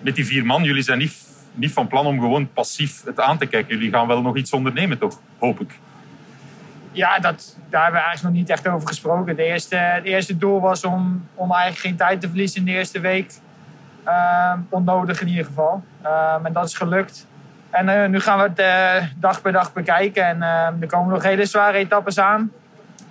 met 0.03 0.15
die 0.15 0.27
vier 0.27 0.47
man, 0.47 0.63
jullie 0.63 0.83
zijn 0.83 0.99
niet, 0.99 1.15
niet 1.53 1.73
van 1.73 1.87
plan 1.87 2.07
om 2.07 2.21
gewoon 2.21 2.53
passief 2.53 3.05
het 3.05 3.21
aan 3.21 3.39
te 3.39 3.47
kijken. 3.47 3.75
Jullie 3.75 3.93
gaan 3.93 4.07
wel 4.07 4.23
nog 4.23 4.37
iets 4.37 4.53
ondernemen, 4.53 4.99
toch? 4.99 5.21
Hoop 5.39 5.61
ik. 5.61 5.79
Ja, 6.93 7.19
dat, 7.19 7.57
daar 7.71 7.83
hebben 7.83 8.01
we 8.01 8.07
eigenlijk 8.07 8.23
nog 8.23 8.33
niet 8.33 8.51
echt 8.51 8.69
over 8.69 8.89
gesproken. 8.89 9.37
De 9.37 9.45
eerste, 9.45 9.77
het 9.77 10.05
eerste 10.05 10.39
doel 10.39 10.61
was 10.61 10.85
om, 10.85 11.29
om 11.35 11.53
eigenlijk 11.53 11.81
geen 11.81 11.97
tijd 11.97 12.21
te 12.21 12.29
verliezen 12.29 12.59
in 12.59 12.65
de 12.65 12.73
eerste 12.73 13.01
week. 13.01 13.33
Ehm, 14.05 14.59
onnodig 14.69 15.21
in 15.21 15.29
ieder 15.29 15.45
geval. 15.45 15.85
Ehm, 16.03 16.47
en 16.47 16.53
dat 16.53 16.65
is 16.65 16.75
gelukt. 16.75 17.27
En 17.71 17.89
eh, 17.89 18.09
nu 18.09 18.21
gaan 18.21 18.39
we 18.39 18.45
het 18.45 18.59
eh, 18.59 19.09
dag 19.17 19.43
per 19.43 19.53
dag 19.53 19.73
bekijken. 19.73 20.27
En 20.27 20.43
ehm, 20.43 20.83
er 20.83 20.87
komen 20.87 21.13
nog 21.13 21.23
hele 21.23 21.47
zware 21.47 21.79
etappes 21.79 22.19
aan. 22.19 22.53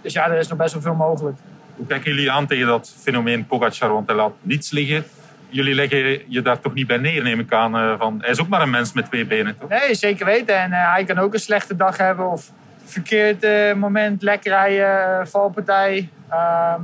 Dus 0.01 0.13
ja, 0.13 0.29
er 0.29 0.38
is 0.38 0.48
nog 0.48 0.57
best 0.57 0.74
wel 0.74 0.81
veel 0.81 0.95
mogelijk. 0.95 1.38
Hoe 1.75 1.86
kijken 1.86 2.12
jullie 2.12 2.31
aan 2.31 2.48
tegen 2.48 2.67
dat 2.67 2.95
fenomeen 2.98 3.45
Pogacar? 3.45 3.93
Want 3.93 4.07
hij 4.07 4.15
laat 4.15 4.33
niets 4.41 4.71
liggen. 4.71 5.05
Jullie 5.51 5.75
leggen 5.75 6.22
je 6.27 6.41
daar 6.41 6.60
toch 6.60 6.74
niet 6.74 6.88
bij 6.88 6.98
neer, 6.98 7.24
neem 7.24 7.39
ik 7.39 7.53
aan. 7.53 7.75
eh, 7.75 7.93
van, 7.98 8.17
hij 8.22 8.29
is 8.29 8.41
ook 8.41 8.48
maar 8.48 8.62
een 8.62 8.70
mens 8.70 8.93
met 8.93 9.05
twee 9.05 9.25
benen, 9.25 9.58
toch? 9.58 9.70
Nee, 9.70 9.96
zeker 9.96 10.25
weten. 10.25 10.55
En 10.58 10.72
eh, 10.72 10.93
hij 10.93 11.03
kan 11.03 11.17
ook 11.17 11.34
een 11.34 11.39
slechte 11.39 11.75
dag 11.75 11.98
hebben. 11.98 12.31
Of 12.31 12.51
verkeerd 12.84 13.43
eh, 13.43 13.74
moment, 13.74 14.22
lek 14.22 14.43
rijden, 14.43 15.27
valpartij. 15.27 16.10
Ehm, 16.29 16.81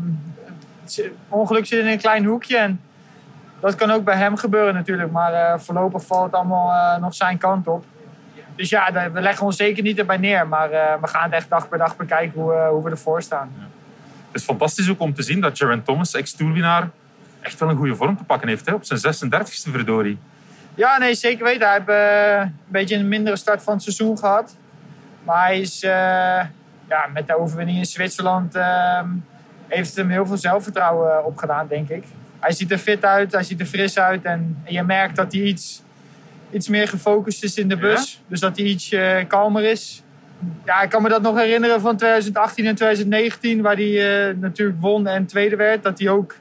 het 0.83 1.09
ongeluk 1.29 1.65
zit 1.65 1.79
in 1.79 1.87
een 1.87 1.97
klein 1.97 2.25
hoekje. 2.25 2.57
En 2.57 2.81
dat 3.59 3.75
kan 3.75 3.91
ook 3.91 4.03
bij 4.03 4.17
hem 4.17 4.37
gebeuren 4.37 4.73
natuurlijk. 4.73 5.11
Maar 5.11 5.61
voorlopig 5.61 6.05
valt 6.05 6.25
het 6.25 6.33
allemaal 6.33 6.99
nog 6.99 7.13
zijn 7.13 7.37
kant 7.37 7.67
op. 7.67 7.85
Dus 8.55 8.69
ja, 8.69 9.11
we 9.13 9.21
leggen 9.21 9.45
ons 9.45 9.55
zeker 9.55 9.83
niet 9.83 9.99
erbij 9.99 10.17
neer. 10.17 10.47
Maar 10.47 10.69
we 11.01 11.07
gaan 11.07 11.23
het 11.23 11.33
echt 11.33 11.49
dag 11.49 11.69
per 11.69 11.77
dag 11.77 11.97
bekijken 11.97 12.41
hoe, 12.41 12.53
hoe 12.53 12.83
we 12.83 12.89
ervoor 12.89 13.21
staan. 13.21 13.51
Het 14.27 14.41
is 14.41 14.43
fantastisch 14.43 14.89
ook 14.89 14.99
om 14.99 15.13
te 15.13 15.21
zien 15.21 15.41
dat 15.41 15.57
Geraint 15.57 15.85
Thomas, 15.85 16.13
ex-tourwinnaar, 16.13 16.89
echt 17.47 17.59
wel 17.59 17.69
een 17.69 17.77
goede 17.77 17.95
vorm 17.95 18.17
te 18.17 18.23
pakken 18.23 18.47
heeft. 18.47 18.65
Hè? 18.65 18.73
Op 18.73 18.83
zijn 18.83 19.15
36e 19.15 19.71
verdorie. 19.71 20.17
Ja, 20.75 20.97
nee, 20.97 21.15
zeker 21.15 21.43
weten. 21.43 21.67
Hij 21.67 21.75
heeft 21.75 21.89
eh, 21.89 22.39
een 22.39 22.53
beetje 22.67 22.95
een 22.95 23.07
mindere 23.07 23.37
start 23.37 23.63
van 23.63 23.73
het 23.73 23.83
seizoen 23.83 24.17
gehad. 24.17 24.55
Maar 25.23 25.45
hij 25.45 25.59
is 25.59 25.83
eh, 25.83 25.91
ja, 26.87 27.07
met 27.13 27.27
de 27.27 27.37
overwinning 27.37 27.77
in 27.77 27.85
Zwitserland 27.85 28.55
ehm, 28.55 29.07
heeft 29.67 29.95
hem 29.95 30.09
heel 30.09 30.25
veel 30.25 30.37
zelfvertrouwen 30.37 31.25
opgedaan, 31.25 31.67
denk 31.67 31.89
ik. 31.89 32.03
Hij 32.39 32.51
ziet 32.51 32.71
er 32.71 32.77
fit 32.77 33.05
uit, 33.05 33.31
hij 33.31 33.43
ziet 33.43 33.59
er 33.59 33.65
fris 33.65 33.99
uit. 33.99 34.23
En, 34.23 34.61
en 34.63 34.73
je 34.73 34.83
merkt 34.83 35.15
dat 35.15 35.31
hij 35.31 35.41
iets, 35.41 35.83
iets 36.51 36.67
meer 36.67 36.87
gefocust 36.87 37.43
is 37.43 37.57
in 37.57 37.67
de 37.67 37.77
bus. 37.77 38.21
Dus 38.27 38.39
dat 38.39 38.57
hij 38.57 38.65
iets 38.65 38.91
eh, 38.91 39.17
kalmer 39.27 39.63
is. 39.63 40.03
ja, 40.65 40.81
ik 40.81 40.89
kan 40.89 41.01
me 41.01 41.09
dat 41.09 41.21
nog 41.21 41.37
herinneren 41.37 41.81
van 41.81 41.97
2018 41.97 42.65
en 42.65 42.75
2019, 42.75 43.61
waar 43.61 43.75
hij 43.75 44.33
natuurlijk 44.39 44.81
won 44.81 45.07
en 45.07 45.25
tweede 45.25 45.55
werd. 45.55 45.83
Dat 45.83 45.99
hij 45.99 46.09
ook 46.09 46.35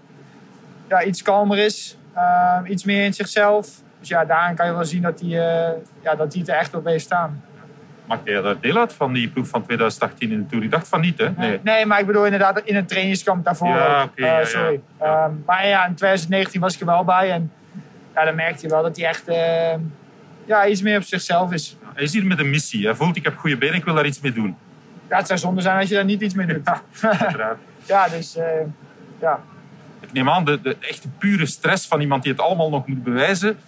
ja, 0.88 1.02
iets 1.04 1.22
kalmer 1.22 1.58
is, 1.58 1.98
eh, 2.14 2.58
iets 2.64 2.84
meer 2.84 3.04
in 3.04 3.14
zichzelf. 3.14 3.68
Dus 4.00 4.08
ja, 4.08 4.24
daarin 4.24 4.56
kan 4.56 4.66
je 4.66 4.72
wel 4.72 4.84
zien 4.84 5.02
dat 5.02 5.20
hij, 5.20 5.28
eh, 5.28 5.72
ja, 6.02 6.14
dat 6.14 6.32
hij 6.32 6.40
het 6.40 6.48
er 6.48 6.56
echt 6.56 6.74
op 6.74 6.84
heeft 6.84 7.04
staan. 7.04 7.42
Maakte 8.06 8.30
jij 8.30 8.40
daar 8.40 8.60
deel 8.60 8.76
uit 8.76 8.92
van 8.92 9.12
die 9.12 9.28
ploeg 9.28 9.48
van 9.48 9.62
2018 9.64 10.30
in 10.30 10.38
de 10.40 10.46
Tour? 10.46 10.64
Ik 10.64 10.70
dacht 10.70 10.88
van 10.88 11.00
niet, 11.00 11.18
hè? 11.18 11.30
Nee. 11.30 11.60
Nee, 11.62 11.86
maar 11.86 12.00
ik 12.00 12.06
bedoel 12.06 12.24
inderdaad 12.24 12.60
in 12.60 12.74
het 12.76 12.88
trainingskamp 12.88 13.44
daarvoor. 13.44 13.68
Ja, 13.68 14.02
oké, 14.02 14.22
Eh, 14.22 14.26
ja, 14.28 14.38
ja. 14.38 14.44
sorry. 14.44 14.80
Ja. 15.00 15.24
Ehm, 15.24 15.32
maar 15.46 15.66
ja, 15.66 15.86
in 15.86 15.94
2019 15.94 16.60
was 16.60 16.74
ik 16.74 16.80
er 16.80 16.86
wel 16.86 17.04
bij. 17.04 17.30
En 17.30 17.52
ja, 18.14 18.24
dan 18.24 18.34
merkte 18.34 18.62
je 18.66 18.72
wel 18.72 18.82
dat 18.82 18.96
hij 18.96 19.06
echt 19.06 19.28
eh, 19.28 19.74
ja, 20.44 20.66
iets 20.66 20.82
meer 20.82 20.96
op 20.96 21.02
zichzelf 21.02 21.52
is. 21.52 21.76
Hij 21.94 22.04
is 22.04 22.12
hier 22.12 22.26
met 22.26 22.38
een 22.38 22.50
missie. 22.50 22.84
Hij 22.84 22.94
voelt, 22.94 23.16
ik 23.16 23.24
heb 23.24 23.36
goede 23.36 23.56
benen, 23.56 23.74
ik 23.74 23.84
wil 23.84 23.94
daar 23.94 24.06
iets 24.06 24.20
mee 24.20 24.32
doen. 24.32 24.56
Ja, 25.08 25.16
het 25.16 25.26
zou 25.26 25.38
zonde 25.38 25.60
zijn 25.60 25.78
als 25.78 25.88
je 25.88 25.94
daar 25.94 26.04
niet 26.04 26.20
iets 26.20 26.34
mee 26.34 26.46
doet. 26.46 26.70
Uiteraard. 27.00 27.58
ja, 27.86 28.08
dus 28.08 28.36
eh, 28.36 28.44
ja. 29.20 29.40
Ik 30.06 30.12
neem 30.12 30.28
aan, 30.28 30.44
de, 30.44 30.60
de 30.60 30.76
echte 30.80 31.08
pure 31.08 31.46
stress 31.46 31.86
van 31.86 32.00
iemand 32.00 32.22
die 32.22 32.32
het 32.32 32.40
allemaal 32.40 32.70
nog 32.70 32.86
moet 32.86 33.04
bewijzen, 33.04 33.58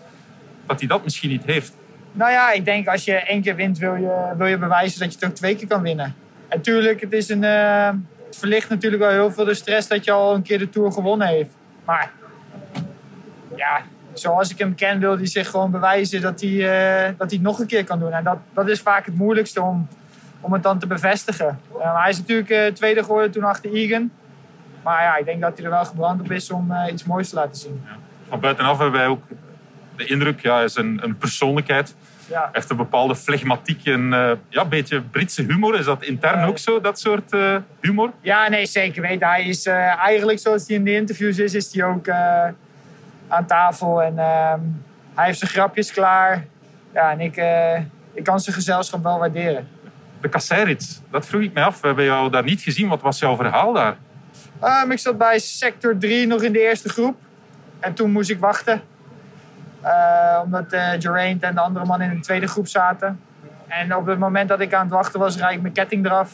dat 0.67 0.79
hij 0.79 0.89
dat 0.89 1.05
misschien 1.05 1.31
niet 1.31 1.45
heeft. 1.45 1.77
Nou 2.13 2.31
ja, 2.31 2.53
ik 2.53 2.65
denk 2.65 2.89
als 2.89 3.05
je 3.05 3.13
één 3.13 3.43
keer 3.43 3.57
wint, 3.57 3.79
wil 3.79 3.95
je, 3.95 4.33
wil 4.37 4.47
je 4.47 4.59
bewijzen 4.59 5.01
dat 5.01 5.13
je 5.13 5.19
het 5.19 5.29
ook 5.29 5.35
twee 5.35 5.57
keer 5.57 5.67
kan 5.67 5.83
winnen. 5.83 6.15
En 6.49 6.61
tuurlijk, 6.61 7.03
eh, 7.03 7.91
het 8.27 8.37
verlicht 8.37 8.69
natuurlijk 8.69 9.03
wel 9.03 9.11
heel 9.11 9.31
veel 9.33 9.45
de 9.45 9.55
stress 9.55 9.89
dat 9.89 10.05
je 10.05 10.11
al 10.11 10.35
een 10.35 10.43
keer 10.43 10.59
de 10.59 10.69
Tour 10.69 10.93
gewonnen 10.93 11.29
heeft. 11.29 11.51
Maar 11.85 12.11
ja, 13.57 13.83
zoals 14.13 14.51
ik 14.51 14.59
hem 14.59 14.75
ken, 14.75 15.01
wil 15.01 15.17
hij 15.17 15.27
zich 15.27 15.51
gewoon 15.51 15.71
bewijzen 15.71 16.21
dat 16.21 16.41
hij, 16.41 16.51
eh, 16.51 17.13
dat 17.19 17.31
hij 17.31 17.39
het 17.39 17.43
nog 17.43 17.59
een 17.59 17.67
keer 17.67 17.85
kan 17.85 17.99
doen. 17.99 18.13
En 18.13 18.25
dat, 18.25 18.39
dat 18.55 18.69
is 18.69 18.81
vaak 18.81 19.07
het 19.07 19.15
moeilijkste 19.15 19.63
om, 19.63 19.89
om 20.41 20.53
het 20.53 20.63
dan 20.63 20.79
te 20.79 20.87
bevestigen. 20.87 21.61
Eh, 21.81 22.01
hij 22.01 22.11
is 22.11 22.19
natuurlijk 22.19 22.75
tweede 22.75 23.05
geworden 23.05 23.31
toen 23.31 23.45
achter 23.45 23.73
Egan. 23.73 24.11
Maar 24.83 25.03
ja, 25.03 25.17
ik 25.17 25.25
denk 25.25 25.41
dat 25.41 25.57
hij 25.57 25.65
er 25.65 25.71
wel 25.71 25.85
gebrand 25.85 26.21
op 26.21 26.31
is 26.31 26.51
om 26.51 26.71
eh, 26.71 26.93
iets 26.93 27.05
moois 27.05 27.29
te 27.29 27.35
laten 27.35 27.57
zien. 27.57 27.87
Van 28.29 28.41
buitenaf 28.41 28.79
hebben 28.79 29.01
wij 29.01 29.09
ook 29.09 29.23
de 29.97 30.05
indruk, 30.05 30.41
ja, 30.41 30.55
hij 30.55 30.65
is 30.65 30.77
een, 30.77 31.01
een 31.03 31.17
persoonlijkheid. 31.17 31.95
Ja. 32.29 32.49
Heeft 32.53 32.71
een 32.71 32.77
bepaalde 32.77 33.17
flegmatiek 33.17 33.87
en 33.87 34.13
eh, 34.13 34.31
ja, 34.49 34.63
een 34.63 34.69
beetje 34.69 35.01
Britse 35.01 35.43
humor. 35.43 35.79
Is 35.79 35.85
dat 35.85 36.03
intern 36.03 36.45
ook 36.45 36.59
zo, 36.59 36.81
dat 36.81 37.01
soort 37.01 37.33
eh, 37.33 37.57
humor? 37.81 38.13
Ja, 38.21 38.49
nee, 38.49 38.67
zeker 38.67 39.03
weten. 39.03 39.29
Hij 39.29 39.45
is 39.45 39.67
eigenlijk 39.67 40.39
zoals 40.39 40.67
hij 40.67 40.77
in 40.77 40.85
de 40.85 40.95
interviews 40.95 41.39
is, 41.39 41.55
is 41.55 41.75
hij 41.75 41.85
ook 41.85 42.09
aan 43.29 43.47
tafel. 43.47 44.03
En 44.03 44.19
ehm, 44.19 44.61
hij 45.15 45.27
heeft 45.27 45.39
zijn 45.39 45.51
grapjes 45.51 45.93
klaar. 45.93 46.45
Ja, 46.95 47.11
en 47.11 47.21
ik, 47.21 47.37
ik 48.15 48.25
kan 48.25 48.41
zijn 48.41 48.57
gezelschap 48.57 49.03
wel 49.03 49.19
waarderen. 49.19 49.69
De 50.21 50.29
kasseirits, 50.29 51.01
dat 51.11 51.27
vroeg 51.27 51.43
ik 51.43 51.53
mij 51.53 51.63
af. 51.63 51.81
We 51.81 51.87
hebben 51.87 52.05
jou 52.05 52.31
daar 52.31 52.45
niet 52.45 52.61
gezien. 52.61 52.89
Wat 52.89 53.01
was 53.01 53.19
jouw 53.19 53.37
verhaal 53.37 53.73
daar? 53.73 53.97
Ehm, 54.61 54.91
ik 54.91 54.99
zat 54.99 55.19
bij 55.19 55.39
sector 55.39 55.99
3 55.99 56.27
nog 56.27 56.43
in 56.43 56.53
de 56.53 56.61
eerste 56.61 56.89
groep. 56.89 57.17
En 57.81 57.95
toen 57.95 58.11
moest 58.11 58.31
ik 58.31 58.41
wachten. 58.41 58.83
Eh, 59.81 60.41
omdat 60.45 60.73
eh 60.73 60.91
Geraint 60.99 61.43
en 61.43 61.55
de 61.55 61.61
andere 61.61 61.85
man 61.85 62.01
in 62.01 62.11
de 62.11 62.21
tweede 62.21 62.47
groep 62.47 62.67
zaten. 62.67 63.21
En 63.67 63.97
op 63.97 64.07
het 64.07 64.19
moment 64.19 64.49
dat 64.49 64.61
ik 64.61 64.75
aan 64.75 64.85
het 64.85 64.91
wachten 64.91 65.21
was, 65.21 65.37
rijd 65.37 65.55
ik 65.55 65.61
mijn 65.63 65.75
ketting 65.75 66.07
eraf. 66.07 66.33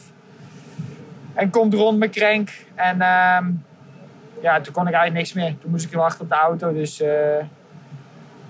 En 1.33 1.49
komt 1.49 1.73
rond 1.73 1.97
mijn 1.97 2.11
krenk. 2.11 2.65
En 2.75 3.01
ehm, 3.01 3.51
ja, 4.41 4.61
toen 4.61 4.73
kon 4.73 4.87
ik 4.87 4.93
eigenlijk 4.93 5.13
niks 5.13 5.33
meer. 5.33 5.57
Toen 5.61 5.71
moest 5.71 5.85
ik 5.85 5.93
wachten 5.93 6.21
op 6.21 6.29
de 6.29 6.35
auto. 6.35 6.73
Dus 6.73 7.01
eh, 7.01 7.43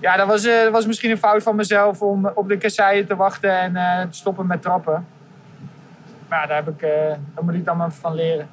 ja, 0.00 0.16
dat 0.16 0.26
was, 0.26 0.44
eh, 0.44 0.68
was 0.68 0.86
misschien 0.86 1.10
een 1.10 1.18
fout 1.18 1.42
van 1.42 1.56
mezelf 1.56 2.02
om 2.02 2.26
op 2.34 2.48
de 2.48 2.58
kasseien 2.58 3.06
te 3.06 3.16
wachten 3.16 3.50
en 3.58 3.72
te 4.10 4.16
stoppen 4.16 4.46
met 4.46 4.62
trappen. 4.62 5.06
Maar 6.28 6.40
ja, 6.40 6.46
daar, 6.46 6.56
heb 6.56 6.68
ik, 6.68 6.80
daar 7.34 7.44
moet 7.44 7.54
ik 7.54 7.64
dan 7.64 7.76
maar 7.76 7.92
van 7.92 8.14
leren. 8.14 8.48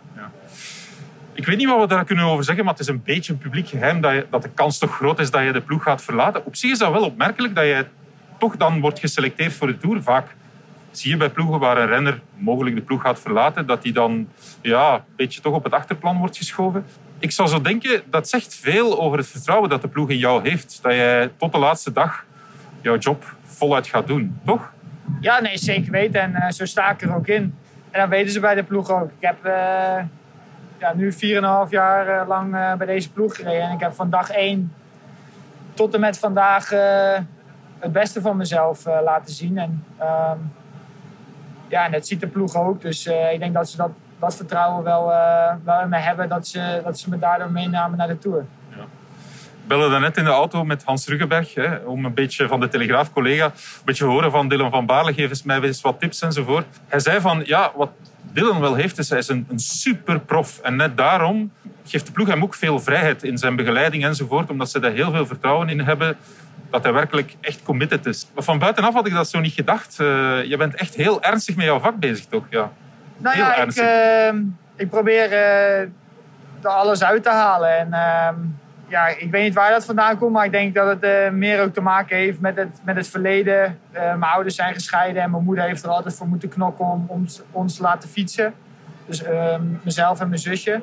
Ik 1.33 1.45
weet 1.45 1.57
niet 1.57 1.67
wat 1.67 1.79
we 1.79 1.87
daar 1.87 2.05
kunnen 2.05 2.25
over 2.25 2.43
zeggen, 2.43 2.63
maar 2.63 2.73
het 2.73 2.81
is 2.81 2.87
een 2.87 3.03
beetje 3.03 3.33
een 3.33 3.39
publiek 3.39 3.67
geheim 3.67 4.01
dat, 4.01 4.25
dat 4.29 4.41
de 4.41 4.49
kans 4.49 4.77
toch 4.77 4.95
groot 4.95 5.19
is 5.19 5.31
dat 5.31 5.43
je 5.43 5.51
de 5.51 5.61
ploeg 5.61 5.83
gaat 5.83 6.03
verlaten. 6.03 6.45
Op 6.45 6.55
zich 6.55 6.71
is 6.71 6.77
dat 6.77 6.91
wel 6.91 7.03
opmerkelijk 7.03 7.55
dat 7.55 7.65
je 7.65 7.85
toch 8.37 8.57
dan 8.57 8.79
wordt 8.79 8.99
geselecteerd 8.99 9.53
voor 9.53 9.67
de 9.67 9.77
Tour. 9.77 10.01
Vaak 10.01 10.35
zie 10.91 11.11
je 11.11 11.17
bij 11.17 11.29
ploegen 11.29 11.59
waar 11.59 11.77
een 11.77 11.87
renner 11.87 12.21
mogelijk 12.35 12.75
de 12.75 12.81
ploeg 12.81 13.01
gaat 13.01 13.19
verlaten, 13.19 13.65
dat 13.65 13.81
die 13.81 13.93
dan 13.93 14.27
ja, 14.61 14.93
een 14.93 15.01
beetje 15.15 15.41
toch 15.41 15.53
op 15.53 15.63
het 15.63 15.73
achterplan 15.73 16.17
wordt 16.17 16.37
geschoven. 16.37 16.85
Ik 17.19 17.31
zou 17.31 17.49
zo 17.49 17.61
denken, 17.61 18.01
dat 18.09 18.29
zegt 18.29 18.55
veel 18.55 19.01
over 19.01 19.17
het 19.17 19.27
vertrouwen 19.27 19.69
dat 19.69 19.81
de 19.81 19.87
ploeg 19.87 20.09
in 20.09 20.17
jou 20.17 20.49
heeft. 20.49 20.79
Dat 20.81 20.93
jij 20.93 21.31
tot 21.37 21.51
de 21.51 21.57
laatste 21.57 21.91
dag 21.91 22.25
jouw 22.81 22.97
job 22.97 23.35
voluit 23.43 23.87
gaat 23.87 24.07
doen, 24.07 24.39
toch? 24.45 24.71
Ja, 25.19 25.41
nee, 25.41 25.57
zeker 25.57 25.91
weten. 25.91 26.21
En 26.21 26.35
eh, 26.35 26.51
zo 26.51 26.65
sta 26.65 26.91
ik 26.91 27.01
er 27.01 27.15
ook 27.15 27.27
in. 27.27 27.55
En 27.91 27.99
dat 27.99 28.09
weten 28.09 28.31
ze 28.31 28.39
bij 28.39 28.55
de 28.55 28.63
ploeg 28.63 28.91
ook. 28.91 29.09
Ik 29.19 29.27
heb 29.27 29.45
eh, 29.45 30.03
ja, 30.83 30.93
nu 30.93 31.13
4,5 31.13 31.69
jaar 31.69 32.07
eh, 32.07 32.27
lang 32.27 32.55
eh, 32.55 32.73
bij 32.73 32.87
deze 32.87 33.11
ploeg 33.11 33.35
gereden. 33.35 33.61
En 33.61 33.73
ik 33.73 33.79
heb 33.79 33.93
van 33.93 34.09
dag 34.09 34.29
1 34.29 34.73
tot 35.73 35.93
en 35.93 35.99
met 35.99 36.19
vandaag 36.19 36.71
eh, 36.71 37.19
het 37.79 37.91
beste 37.91 38.21
van 38.21 38.37
mezelf 38.37 38.85
laten 38.85 39.33
zien. 39.33 39.57
En 39.57 39.83
ehm, 39.97 40.37
ja, 41.67 41.85
en 41.85 41.91
dat 41.91 42.07
ziet 42.07 42.19
de 42.19 42.27
ploeg 42.27 42.55
ook. 42.55 42.81
Dus 42.81 43.05
ik 43.05 43.39
denk 43.39 43.53
dat 43.53 43.69
ze 43.69 43.77
dat, 43.77 43.89
dat 44.19 44.35
vertrouwen 44.35 44.83
wel, 44.83 45.05
wel 45.63 45.81
in 45.81 45.89
me 45.89 45.97
hebben. 45.97 46.29
Dat 46.29 46.47
ze, 46.47 46.81
dat 46.83 46.99
ze 46.99 47.09
me 47.09 47.19
daardoor 47.19 47.51
meenamen 47.51 47.97
naar 47.97 48.07
de 48.07 48.17
Tour. 48.17 48.45
Ik 49.61 49.69
belde 49.69 49.89
daarnet 49.89 50.17
in 50.17 50.23
de 50.23 50.29
auto 50.29 50.63
met 50.63 50.83
Hans 50.83 51.07
Ruggenberg 51.07 51.53
hè, 51.53 51.75
om 51.75 52.05
een 52.05 52.13
beetje 52.13 52.47
van 52.47 52.59
de 52.59 52.67
Telegraaf-collega 52.67 53.45
een 53.45 53.51
beetje 53.85 54.05
horen 54.05 54.31
van 54.31 54.47
Dylan 54.47 54.71
van 54.71 54.85
Baarle. 54.85 55.13
Geef 55.13 55.29
eens 55.29 55.43
mij 55.43 55.61
eens 55.61 55.81
wat 55.81 55.99
tips 55.99 56.21
enzovoort. 56.21 56.65
Hij 56.87 56.99
zei 56.99 57.21
van, 57.21 57.41
ja, 57.45 57.71
wat 57.75 57.89
Dylan 58.31 58.59
wel 58.59 58.75
heeft, 58.75 58.97
is 58.97 59.09
hij 59.09 59.17
is 59.17 59.27
een, 59.27 59.45
een 59.49 59.59
super 59.59 60.19
prof. 60.19 60.59
En 60.59 60.75
net 60.75 60.97
daarom 60.97 61.51
geeft 61.85 62.05
de 62.05 62.11
ploeg 62.11 62.27
hem 62.27 62.43
ook 62.43 62.53
veel 62.53 62.79
vrijheid 62.79 63.23
in 63.23 63.37
zijn 63.37 63.55
begeleiding 63.55 64.05
enzovoort, 64.05 64.49
omdat 64.49 64.69
ze 64.69 64.79
daar 64.79 64.91
heel 64.91 65.11
veel 65.11 65.25
vertrouwen 65.25 65.69
in 65.69 65.79
hebben 65.79 66.17
dat 66.69 66.83
hij 66.83 66.93
werkelijk 66.93 67.35
echt 67.41 67.63
committed 67.63 68.05
is. 68.05 68.27
Maar 68.33 68.43
van 68.43 68.59
buitenaf 68.59 68.93
had 68.93 69.07
ik 69.07 69.13
dat 69.13 69.29
zo 69.29 69.39
niet 69.39 69.53
gedacht. 69.53 69.99
Eh, 69.99 70.43
je 70.43 70.57
bent 70.57 70.75
echt 70.75 70.95
heel 70.95 71.23
ernstig 71.23 71.55
met 71.55 71.65
jouw 71.65 71.79
vak 71.79 71.95
bezig, 71.95 72.25
toch? 72.25 72.43
Ja. 72.49 72.71
Nou 73.17 73.35
Heel 73.35 73.45
ja, 73.45 73.55
ik, 73.55 73.75
ehm, 73.75 74.41
ik 74.75 74.89
probeer 74.89 75.31
eh, 75.31 75.79
er 76.61 76.69
alles 76.69 77.03
uit 77.03 77.23
te 77.23 77.29
halen. 77.29 77.77
En 77.77 77.93
ehm, 77.93 78.35
ja, 78.93 79.07
ik 79.07 79.31
weet 79.31 79.43
niet 79.43 79.53
waar 79.53 79.71
dat 79.71 79.85
vandaan 79.85 80.17
komt, 80.17 80.31
maar 80.31 80.45
ik 80.45 80.51
denk 80.51 80.73
dat 80.73 80.87
het 80.87 81.03
eh, 81.03 81.29
meer 81.29 81.61
ook 81.61 81.73
te 81.73 81.81
maken 81.81 82.17
heeft 82.17 82.39
met 82.39 82.55
het, 82.55 82.79
met 82.83 82.95
het 82.95 83.07
verleden. 83.07 83.79
Eh, 83.91 84.01
mijn 84.01 84.31
ouders 84.31 84.55
zijn 84.55 84.73
gescheiden 84.73 85.21
en 85.21 85.31
mijn 85.31 85.43
moeder 85.43 85.63
heeft 85.63 85.83
er 85.83 85.89
altijd 85.89 86.15
voor 86.15 86.27
moeten 86.27 86.49
knokken 86.49 86.85
om, 86.85 87.05
om 87.07 87.25
ons 87.51 87.75
te 87.75 87.81
laten 87.81 88.09
fietsen. 88.09 88.53
Dus 89.05 89.23
ehm, 89.23 89.61
mezelf 89.83 90.19
en 90.19 90.27
mijn 90.27 90.39
zusje. 90.39 90.81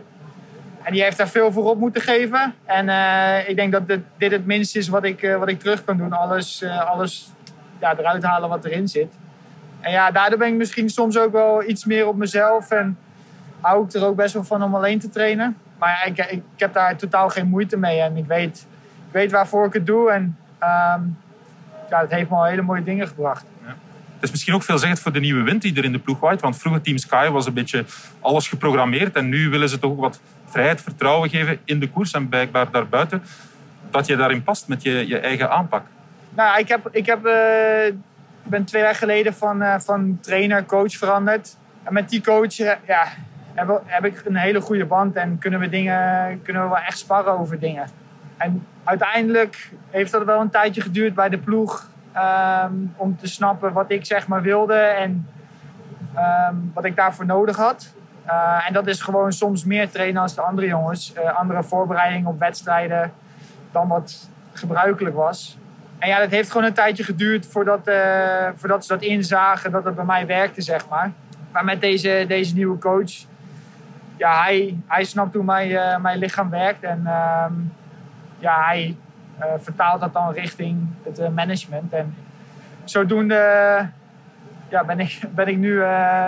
En 0.83 0.93
die 0.93 1.03
heeft 1.03 1.17
daar 1.17 1.29
veel 1.29 1.53
voor 1.53 1.71
op 1.71 1.79
moeten 1.79 2.03
geven. 2.03 2.55
En 2.65 2.89
eh, 2.89 3.49
ik 3.49 3.57
denk 3.57 3.73
dat 3.73 3.87
dit, 4.17 4.33
het 4.33 4.47
minste 4.47 4.79
is 4.79 4.89
wat 4.89 5.05
ik, 5.05 5.37
wat 5.39 5.49
ik 5.49 5.61
terug 5.61 5.85
kan 5.85 5.97
doen. 5.97 6.13
Alles, 6.13 6.65
alles 6.65 7.33
ja, 7.81 7.99
eruit 7.99 8.23
halen 8.23 8.49
wat 8.49 8.65
erin 8.65 8.89
zit. 8.89 9.15
En 9.81 9.93
ja, 9.93 10.11
daardoor 10.11 10.39
ben 10.39 10.49
ik 10.49 10.55
misschien 10.55 10.89
soms 10.89 11.19
ook 11.19 11.33
wel 11.33 11.69
iets 11.69 11.85
meer 11.85 12.07
op 12.07 12.17
mezelf. 12.17 12.71
En 12.71 12.99
hou 13.61 13.85
ik 13.85 13.93
er 13.93 14.05
ook 14.05 14.17
best 14.17 14.35
wel 14.35 14.45
van 14.45 14.63
om 14.63 14.75
alleen 14.75 14.99
te 14.99 15.09
trainen. 15.09 15.57
Maar 15.81 16.07
ik, 16.07 16.19
ik, 16.19 16.43
heb 16.57 16.73
daar 16.73 16.97
totaal 16.97 17.29
geen 17.29 17.49
moeite 17.49 17.77
mee. 17.77 18.01
En 18.01 18.17
ik 18.17 18.27
weet, 18.27 18.67
ik 19.07 19.13
weet 19.13 19.31
waarvoor 19.31 19.67
ik 19.67 19.73
het 19.73 19.87
doe. 19.87 20.11
En 20.11 20.37
ehm, 20.59 21.01
ja, 21.91 22.01
het 22.01 22.11
heeft 22.11 22.31
me 22.31 22.37
al 22.37 22.45
hele 22.45 22.63
mooie 22.63 22.83
dingen 22.83 23.09
gebracht. 23.09 23.45
Het 24.15 24.29
is 24.29 24.31
misschien 24.31 24.55
ook 24.55 24.63
veelzeggend 24.63 25.01
voor 25.01 25.13
de 25.13 25.21
nieuwe 25.21 25.43
wind 25.43 25.63
die 25.63 25.77
er 25.77 25.85
in 25.85 25.93
de 25.93 25.99
ploeg 25.99 26.21
waait. 26.21 26.41
Want 26.41 26.59
vroeger 26.59 26.83
Team 26.83 26.99
Sky 26.99 27.29
was 27.29 27.47
een 27.47 27.55
beetje 27.55 27.85
alles 28.21 28.49
geprogrammeerd. 28.49 29.17
En 29.17 29.29
nu 29.29 29.49
willen 29.49 29.69
ze 29.69 29.79
toch 29.79 29.91
ook 29.91 30.01
wat 30.01 30.21
vrijheid, 30.47 30.83
vertrouwen 30.83 31.29
geven 31.29 31.59
in 31.65 31.81
de 31.81 31.91
koers 31.91 32.13
en 32.13 32.29
blijkbaar 32.29 32.71
daarbuiten. 32.71 33.23
Dat 33.91 34.07
je 34.07 34.17
daarin 34.17 34.43
past 34.43 34.69
met 34.69 34.83
je, 34.83 35.07
je 35.07 35.19
eigen 35.19 35.51
aanpak. 35.51 35.87
Nou, 36.35 36.59
ik, 36.59 36.69
heb, 36.69 36.89
ik 36.93 37.07
heb, 37.07 37.27
ik 38.45 38.51
ben 38.51 38.65
twee 38.65 38.83
jaar 38.83 38.95
geleden 38.95 39.35
van, 39.35 39.63
eh, 39.63 39.79
van 39.79 40.19
trainer, 40.21 40.67
coach 40.67 40.93
veranderd. 40.93 41.57
En 41.83 41.93
met 41.93 42.09
die 42.09 42.23
coach 42.23 42.59
eh, 42.59 42.73
ja, 42.87 43.09
heb, 43.55 43.83
heb 43.85 44.05
ik 44.05 44.23
een 44.25 44.37
hele 44.37 44.61
goede 44.61 44.85
band 44.85 45.17
en 45.17 45.39
kunnen 45.39 45.61
we, 45.61 45.69
dingen, 45.69 46.43
kunnen 46.43 46.63
we 46.63 46.69
wel 46.69 46.79
echt 46.79 46.99
sparren 46.99 47.39
over 47.39 47.59
dingen. 47.59 47.89
En 48.37 48.67
uiteindelijk 48.85 49.71
heeft 49.91 50.13
dat 50.13 50.25
wel 50.25 50.41
een 50.41 50.51
tijdje 50.51 50.81
geduurd 50.81 51.15
bij 51.15 51.29
de 51.29 51.39
ploeg 51.39 51.89
ehm, 52.13 52.73
om 52.97 53.17
te 53.17 53.27
snappen 53.27 53.73
wat 53.73 53.91
ik 53.91 54.07
zeg 54.07 54.27
maar 54.27 54.43
wilde 54.43 54.75
en 54.75 55.29
ehm, 56.15 56.55
wat 56.75 56.85
ik 56.85 56.97
daarvoor 56.97 57.27
nodig 57.27 57.57
had. 57.57 57.93
Eh, 58.25 58.67
en 58.67 58.73
dat 58.73 58.87
is 58.87 59.01
gewoon 59.01 59.33
soms 59.33 59.65
meer 59.65 59.91
trainen 59.91 60.23
als 60.23 60.35
de 60.35 60.41
andere 60.41 60.67
jongens. 60.67 61.13
Eh, 61.13 61.39
andere 61.39 61.63
voorbereidingen 61.63 62.31
op 62.31 62.39
wedstrijden 62.39 63.13
dan 63.73 63.89
wat 63.89 64.29
gebruikelijk 64.53 65.17
was. 65.17 65.59
En 65.99 66.09
ja, 66.09 66.19
dat 66.19 66.31
heeft 66.31 66.51
gewoon 66.51 66.67
een 66.67 66.73
tijdje 66.73 67.05
geduurd 67.05 67.47
voordat, 67.47 67.87
eh, 67.87 68.49
voordat 68.55 68.85
ze 68.85 68.93
dat 68.93 69.03
inzagen, 69.03 69.71
dat 69.71 69.85
het 69.85 69.95
bij 69.95 70.05
mij 70.05 70.27
werkte, 70.27 70.61
zeg 70.61 70.89
maar. 70.89 71.13
Maar 71.53 71.65
met 71.65 71.81
deze, 71.81 72.25
deze 72.29 72.55
nieuwe 72.55 72.79
coach, 72.79 73.13
ja, 74.21 74.43
hij, 74.87 75.05
snapt 75.05 75.35
hoe 75.35 75.45
mijn, 75.45 75.71
eh, 75.71 75.99
mijn 75.99 76.19
lichaam 76.19 76.51
werkt. 76.51 76.83
En 76.83 77.07
ehm, 77.07 77.53
ja, 78.39 78.65
hij 78.65 78.97
eh, 79.39 79.47
vertaalt 79.61 80.01
dat 80.01 80.13
dan 80.13 80.33
richting 80.33 80.87
het 81.03 81.19
eh, 81.19 81.29
management. 81.29 81.93
En 81.93 82.15
zodoende 82.85 83.35
ja, 84.69 84.85
ben, 84.85 85.01
ik, 85.01 85.21
ben 85.35 85.49
ik 85.49 85.57
nu 85.57 85.77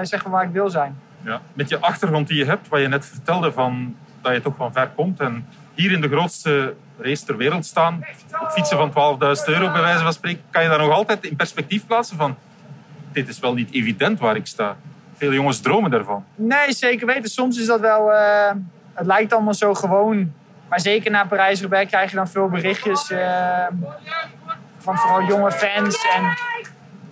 zeg 0.03 0.23
maar 0.23 0.33
waar 0.33 0.45
ik 0.45 0.53
wil 0.53 0.71
zijn. 0.71 0.99
Ja. 1.21 1.41
Met 1.53 1.69
je 1.69 1.81
achtergrond 1.81 2.29
die 2.29 2.37
je 2.37 2.45
hebt, 2.45 2.69
wat 2.69 2.81
je 2.81 2.89
net 2.89 3.07
vertelde, 3.07 3.53
van, 3.53 3.97
dat 4.21 4.33
je 4.33 4.41
toch 4.41 4.57
van 4.57 4.73
ver 4.73 4.89
komt. 4.89 5.21
En 5.21 5.47
hier 5.75 5.93
in 5.93 6.01
de 6.01 6.09
grootste 6.09 6.75
race 6.99 7.25
ter 7.25 7.37
wereld 7.37 7.67
staan, 7.67 8.05
fietsen 8.51 8.77
van 8.77 8.91
12.000 8.91 8.95
euro 9.47 9.73
bij 9.73 9.81
wijze 9.81 10.03
van 10.03 10.13
spreken, 10.13 10.43
kan 10.51 10.63
je 10.63 10.69
dat 10.69 10.79
nog 10.79 10.91
altijd 10.91 11.25
in 11.25 11.37
perspectief 11.37 11.87
plaatsen 11.87 12.17
van 12.17 12.37
dit 13.13 13.29
is 13.29 13.39
wel 13.39 13.55
niet 13.55 13.73
evident 13.73 14.19
waar 14.19 14.37
ik 14.37 14.47
sta. 14.47 14.77
Veel 15.23 15.33
jongens 15.33 15.61
dromen 15.61 15.91
daarvan. 15.91 16.25
Nee, 16.35 16.73
zeker 16.73 17.07
weten. 17.07 17.31
Soms 17.31 17.59
is 17.59 17.67
dat 17.67 17.81
wel... 17.81 18.13
eh, 18.13 18.51
het 18.95 19.07
lijkt 19.07 19.33
allemaal 19.33 19.55
zo 19.55 19.75
gewoon. 19.75 20.33
Maar 20.69 20.81
zeker 20.81 21.11
na 21.11 21.25
Parijs-Roubaix 21.25 21.91
krijg 21.91 22.11
je 22.11 22.17
dan 22.17 22.29
veel 22.29 22.49
berichtjes 22.49 23.11
eh, 23.11 23.67
van 24.79 24.97
vooral 24.97 25.23
jonge 25.23 25.53
fans. 25.53 26.07
En 26.15 26.37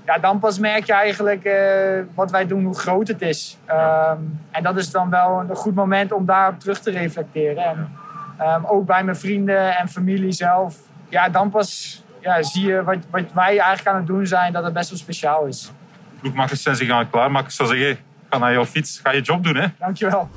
ja, 0.04 0.18
dan 0.18 0.38
pas 0.38 0.58
merk 0.58 0.84
je 0.84 0.92
eigenlijk 0.92 1.44
eh, 1.44 2.00
wat 2.14 2.30
wij 2.30 2.46
doen, 2.46 2.64
hoe 2.64 2.78
groot 2.78 3.08
het 3.08 3.22
is. 3.22 3.58
Ehm, 3.66 4.18
en 4.50 4.62
dat 4.62 4.76
is 4.76 4.90
dan 4.90 5.10
wel 5.10 5.44
een 5.48 5.56
goed 5.56 5.74
moment 5.74 6.12
om 6.12 6.26
daarop 6.26 6.60
terug 6.60 6.80
te 6.80 6.90
reflecteren. 6.90 7.64
En 7.64 7.92
ehm, 8.38 8.64
ook 8.64 8.86
bij 8.86 9.04
mijn 9.04 9.16
vrienden 9.16 9.76
en 9.76 9.88
familie 9.88 10.32
zelf. 10.32 10.76
Ja, 11.08 11.28
dan 11.28 11.50
pas 11.50 12.02
ja, 12.20 12.42
zie 12.42 12.66
je 12.66 12.84
wat, 12.84 12.98
wat 13.10 13.32
wij 13.32 13.58
eigenlijk 13.58 13.86
aan 13.86 13.96
het 13.96 14.06
doen 14.06 14.26
zijn, 14.26 14.52
dat 14.52 14.64
het 14.64 14.72
best 14.72 14.90
wel 14.90 14.98
speciaal 14.98 15.44
is. 15.44 15.72
Ploegmakers 16.20 16.62
zijn 16.62 16.76
zich 16.76 16.90
aan 16.90 16.98
het 16.98 17.10
klaarmaken. 17.10 17.48
Ik 17.48 17.54
zou 17.54 17.68
zeggen, 17.68 17.98
ga 18.30 18.38
naar 18.38 18.52
jouw 18.52 18.66
fiets, 18.66 19.00
ga 19.02 19.12
je 19.12 19.20
job 19.20 19.44
doen. 19.44 19.56
Hè? 19.56 19.66
Dankjewel. 19.78 20.30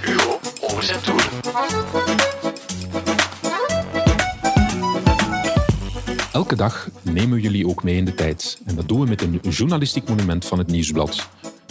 Hugo 0.00 0.40
over 0.60 0.82
zijn. 0.82 0.98
Elke 6.32 6.56
dag 6.56 6.88
nemen 7.02 7.36
we 7.36 7.40
jullie 7.40 7.66
ook 7.66 7.82
mee 7.82 7.96
in 7.96 8.04
de 8.04 8.14
tijd. 8.14 8.60
En 8.66 8.74
dat 8.74 8.88
doen 8.88 9.00
we 9.00 9.06
met 9.06 9.22
een 9.22 9.40
journalistiek 9.42 10.08
monument 10.08 10.44
van 10.44 10.58
het 10.58 10.66
Nieuwsblad. 10.66 11.28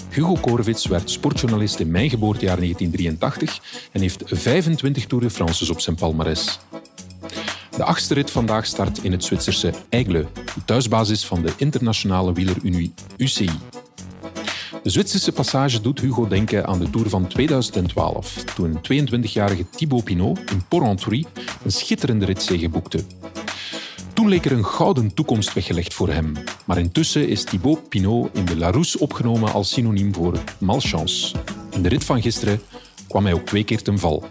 Hugo 0.10 0.34
Korvits 0.34 0.86
werd 0.86 1.10
sportjournalist 1.10 1.80
in 1.80 1.92
mijn 1.92 2.10
geboortejaar 2.10 2.56
1983 2.58 3.88
en 3.92 4.02
heeft 4.02 4.24
25 4.26 5.06
Tour 5.06 5.24
de 5.24 5.30
France's 5.30 5.70
op 5.70 5.80
zijn 5.80 5.96
palmares. 5.96 6.60
De 7.78 7.84
achtste 7.84 8.14
rit 8.14 8.32
vandaag 8.32 8.66
start 8.66 9.04
in 9.04 9.12
het 9.12 9.24
Zwitserse 9.24 9.74
Aigle, 9.90 10.28
de 10.34 10.66
thuisbasis 10.66 11.26
van 11.26 11.42
de 11.42 11.54
internationale 11.58 12.34
wielerunie 12.34 12.94
UCI. 13.18 13.50
De 14.84 14.90
Zwitserse 14.90 15.32
passage 15.32 15.82
doet 15.82 16.00
Hugo 16.00 16.28
denken 16.28 16.68
aan 16.68 16.80
de 16.80 16.90
Tour 16.90 17.10
van 17.10 17.28
2012, 17.28 18.44
toen 18.56 18.80
een 18.82 19.08
22-jarige 19.08 19.70
Thibaut 19.70 20.04
Pinot 20.04 20.40
in 20.52 20.64
Porrentruy 20.68 21.26
een 21.64 21.72
schitterende 21.72 22.26
ritzege 22.26 22.70
boekte. 22.70 23.04
Toen 24.14 24.28
leek 24.28 24.46
er 24.46 24.52
een 24.52 24.66
gouden 24.66 25.14
toekomst 25.14 25.54
weggelegd 25.54 25.94
voor 25.94 26.10
hem. 26.10 26.34
Maar 26.66 26.78
intussen 26.78 27.28
is 27.28 27.44
Thibaut 27.44 27.90
Pinot 27.90 28.38
in 28.38 28.46
de 28.46 28.58
Larousse 28.58 29.00
opgenomen 29.00 29.54
als 29.54 29.70
synoniem 29.70 30.14
voor 30.14 30.44
malchance. 30.60 31.36
In 31.72 31.82
de 31.82 31.90
rit 31.90 32.04
van 32.04 32.22
gisteren 32.22 32.62
kwam 33.08 33.24
hij 33.24 33.34
ook 33.34 33.46
twee 33.46 33.64
keer 33.64 33.82
ten 33.82 34.00
val. 34.00 34.24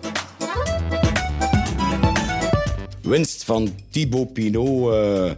Winst 3.06 3.44
van 3.44 3.74
Thibaut 3.90 4.32
Pinot. 4.32 4.92
eh, 4.92 5.30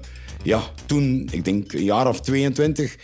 ja, 0.43 0.63
toen, 0.87 1.29
ik 1.31 1.45
denk 1.45 1.73
een 1.73 1.85
jaar 1.85 2.09
of 2.09 2.21
22. 2.21 2.97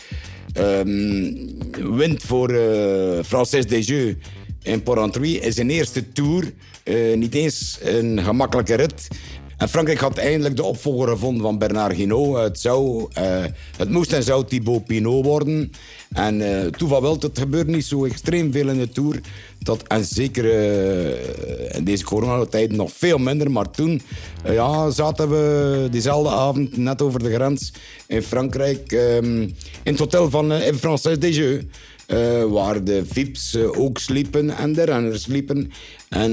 ehm 0.53 1.97
wint 1.97 2.23
voor 2.23 2.51
eh 2.51 3.25
Francis 3.25 3.67
Desjeux 3.67 4.17
in 4.63 4.83
Porrentruy. 4.83 5.35
In 5.35 5.53
zijn 5.53 5.71
eerste 5.71 6.13
Tour. 6.13 6.53
eh, 6.83 7.17
niet 7.17 7.35
eens 7.35 7.79
een 7.83 8.23
gemakkelijke 8.25 8.75
rit. 8.75 9.09
En 9.57 9.69
Frankrijk 9.69 9.99
had 9.99 10.19
eindelijk 10.19 10.57
de 10.57 10.63
opvolger 10.63 11.09
gevonden 11.09 11.43
van 11.43 11.59
Bernard 11.59 11.97
Hinault. 11.97 12.37
Het, 12.37 12.61
zou, 12.61 13.07
eh, 13.13 13.45
het 13.77 13.91
moest 13.91 14.13
en 14.13 14.23
zou 14.23 14.45
Thibaut 14.45 14.85
Pinot 14.85 15.25
worden. 15.25 15.73
En 16.13 16.41
eh 16.41 16.67
toeval 16.67 17.03
wel, 17.03 17.17
het 17.21 17.39
gebeurt 17.39 17.67
niet 17.67 17.85
zo 17.85 18.05
extreem 18.05 18.53
veel 18.53 18.69
in 18.69 18.79
de 18.79 18.89
Tour. 18.89 19.21
Dat, 19.59 19.83
en 19.83 20.05
zeker 20.05 20.45
eh, 20.45 21.77
in 21.77 21.85
deze 21.85 22.05
coronatijd 22.05 22.73
nog 22.73 22.93
veel 22.93 23.19
minder. 23.19 23.51
Maar 23.51 23.71
toen 23.71 24.03
ja, 24.45 24.91
zaten 24.91 25.31
we 25.31 25.89
diezelfde 25.91 26.31
avond 26.31 26.77
net 26.77 27.03
over 27.03 27.23
de 27.23 27.35
grens 27.35 27.73
in 28.07 28.23
Frankrijk. 28.23 28.93
ehm, 28.93 29.41
in 29.83 29.93
het 29.93 29.99
hotel 29.99 30.31
van 30.31 30.53
uh, 30.53 30.59
Francis 30.81 31.19
Desjeux. 31.19 31.65
Eh, 32.07 32.45
waar 32.45 32.85
de 32.85 33.03
VIP's 33.07 33.55
eh, 33.55 33.81
ook 33.81 33.99
sliepen 33.99 34.57
en 34.57 34.73
de 34.73 34.85
renners 34.85 35.23
sliepen. 35.23 35.71
En 36.09 36.33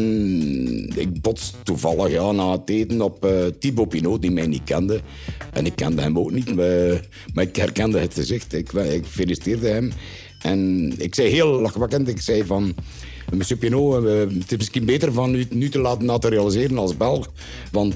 ik 0.96 1.22
botste 1.22 1.58
toevallig 1.64 2.12
ja, 2.12 2.32
na 2.32 2.52
het 2.52 2.70
eten 2.70 3.02
op 3.02 3.26
eh 3.26 3.46
Thibaut 3.60 3.90
Pinot, 3.90 4.22
die 4.22 4.32
mij 4.32 4.48
niet 4.48 4.64
kende. 4.64 5.02
En 5.54 5.66
ik 5.66 5.76
kende 5.76 6.02
hem 6.02 6.20
ook 6.20 6.32
niet, 6.32 6.56
maar, 7.34 7.44
ik 7.44 7.56
herkende 7.56 8.00
het 8.00 8.14
gezicht. 8.14 8.54
Ik, 8.54 8.72
ik 8.72 9.06
feliciteerde 9.06 9.68
hem. 9.68 9.92
En 10.42 10.92
ik 10.98 11.16
zei 11.16 11.30
heel 11.30 11.62
lachwekkend, 11.62 12.08
ik 12.08 12.22
zei 12.22 12.46
van... 12.46 12.76
Monsieur 13.34 13.58
Pinot, 13.58 14.04
het 14.04 14.52
is 14.52 14.58
misschien 14.58 14.86
beter 14.86 15.14
van 15.14 15.36
u 15.36 15.46
nu 15.50 15.70
te 15.70 15.80
laten 15.80 16.06
naturaliseren 16.06 16.78
als 16.78 16.98
Belg. 16.98 17.32
Want 17.72 17.96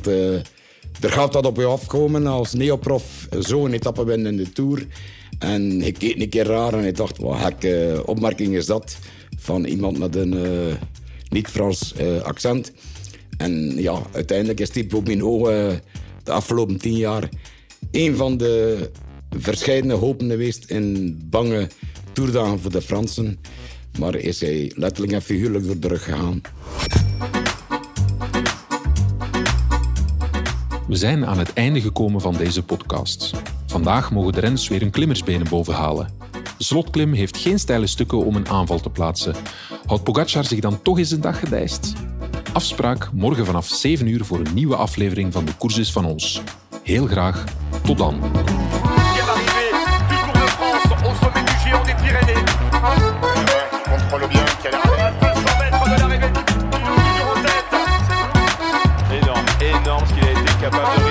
er 1.02 1.12
gaat 1.12 1.34
dat 1.34 1.46
op 1.46 1.58
je 1.58 1.66
afkomen 1.66 2.28
als 2.28 2.54
neoprof 2.54 3.28
zo'n 3.40 3.74
etappe 3.74 4.06
winnen 4.06 4.32
in 4.32 4.38
de 4.38 4.52
Tour. 4.52 4.88
En 5.40 5.82
ik 5.82 5.94
keek 5.94 6.22
een 6.22 6.30
keer 6.30 6.46
raar 6.46 6.74
en 6.74 6.86
ik 6.86 6.96
dacht, 6.96 7.18
wat 7.18 7.40
gekke 7.40 8.04
opmerking 8.06 8.56
is 8.56 8.66
dat 8.66 8.98
van 9.38 9.66
iemand 9.66 10.00
met 10.00 10.16
een 10.16 10.34
eh, 10.34 10.76
niet-Frans 11.30 11.94
eh, 11.94 12.22
accent. 12.22 12.72
En 13.38 13.82
ja, 13.82 14.02
uiteindelijk 14.12 14.60
is 14.60 14.70
Pinot 15.04 15.48
eh, 15.48 15.74
de 16.24 16.32
afgelopen 16.32 16.78
tien 16.78 16.98
jaar 16.98 17.30
een 17.92 18.16
van 18.16 18.38
de 18.38 18.90
verscheidene 19.38 19.94
hopen 19.94 20.30
geweest 20.30 20.70
in 20.70 21.18
bange 21.30 21.70
toerdagen 22.14 22.60
voor 22.60 22.72
de 22.72 22.82
Fransen. 22.82 23.40
Maar 24.00 24.16
is 24.16 24.42
hij 24.42 24.72
letterlijk 24.76 25.14
en 25.14 25.22
figuurlijk 25.22 25.66
door 25.66 25.80
de 25.80 25.88
rug 25.88 26.04
gegaan. 26.04 26.42
We 30.88 30.96
zijn 30.96 31.26
aan 31.26 31.38
het 31.38 31.54
einde 31.54 31.82
gekomen 31.82 32.22
van 32.22 32.34
deze 32.34 32.64
podcast. 32.64 33.32
Vandaag 33.66 34.12
mogen 34.12 34.34
de 34.34 34.40
renners 34.40 34.68
weer 34.68 34.80
hun 34.80 34.92
klimmersbenen 34.92 35.50
bovenhalen. 35.50 36.10
De 36.58 36.64
slotklim 36.64 37.14
heeft 37.14 37.38
geen 37.38 37.60
steile 37.60 37.88
stukken 37.88 38.26
om 38.26 38.36
een 38.36 38.50
aanval 38.50 38.80
te 38.80 38.90
plaatsen. 38.90 39.36
Houdt 39.86 40.04
Pogacar 40.04 40.46
zich 40.46 40.60
dan 40.60 40.82
toch 40.82 40.98
eens 40.98 41.12
een 41.12 41.22
dag 41.22 41.40
gedijst? 41.40 41.94
Afspraak 42.54 43.10
morgen 43.14 43.46
vanaf 43.46 43.68
7 43.68 44.08
uur 44.08 44.26
voor 44.26 44.40
een 44.40 44.54
nieuwe 44.54 44.76
aflevering 44.76 45.34
van 45.34 45.46
de 45.46 45.56
Koers 45.58 45.78
is 45.78 45.92
van 45.92 46.06
ons. 46.06 46.42
Heel 46.84 47.08
graag, 47.08 47.44
tot 47.84 47.98
dan. 47.98 48.20
brother. 60.78 61.05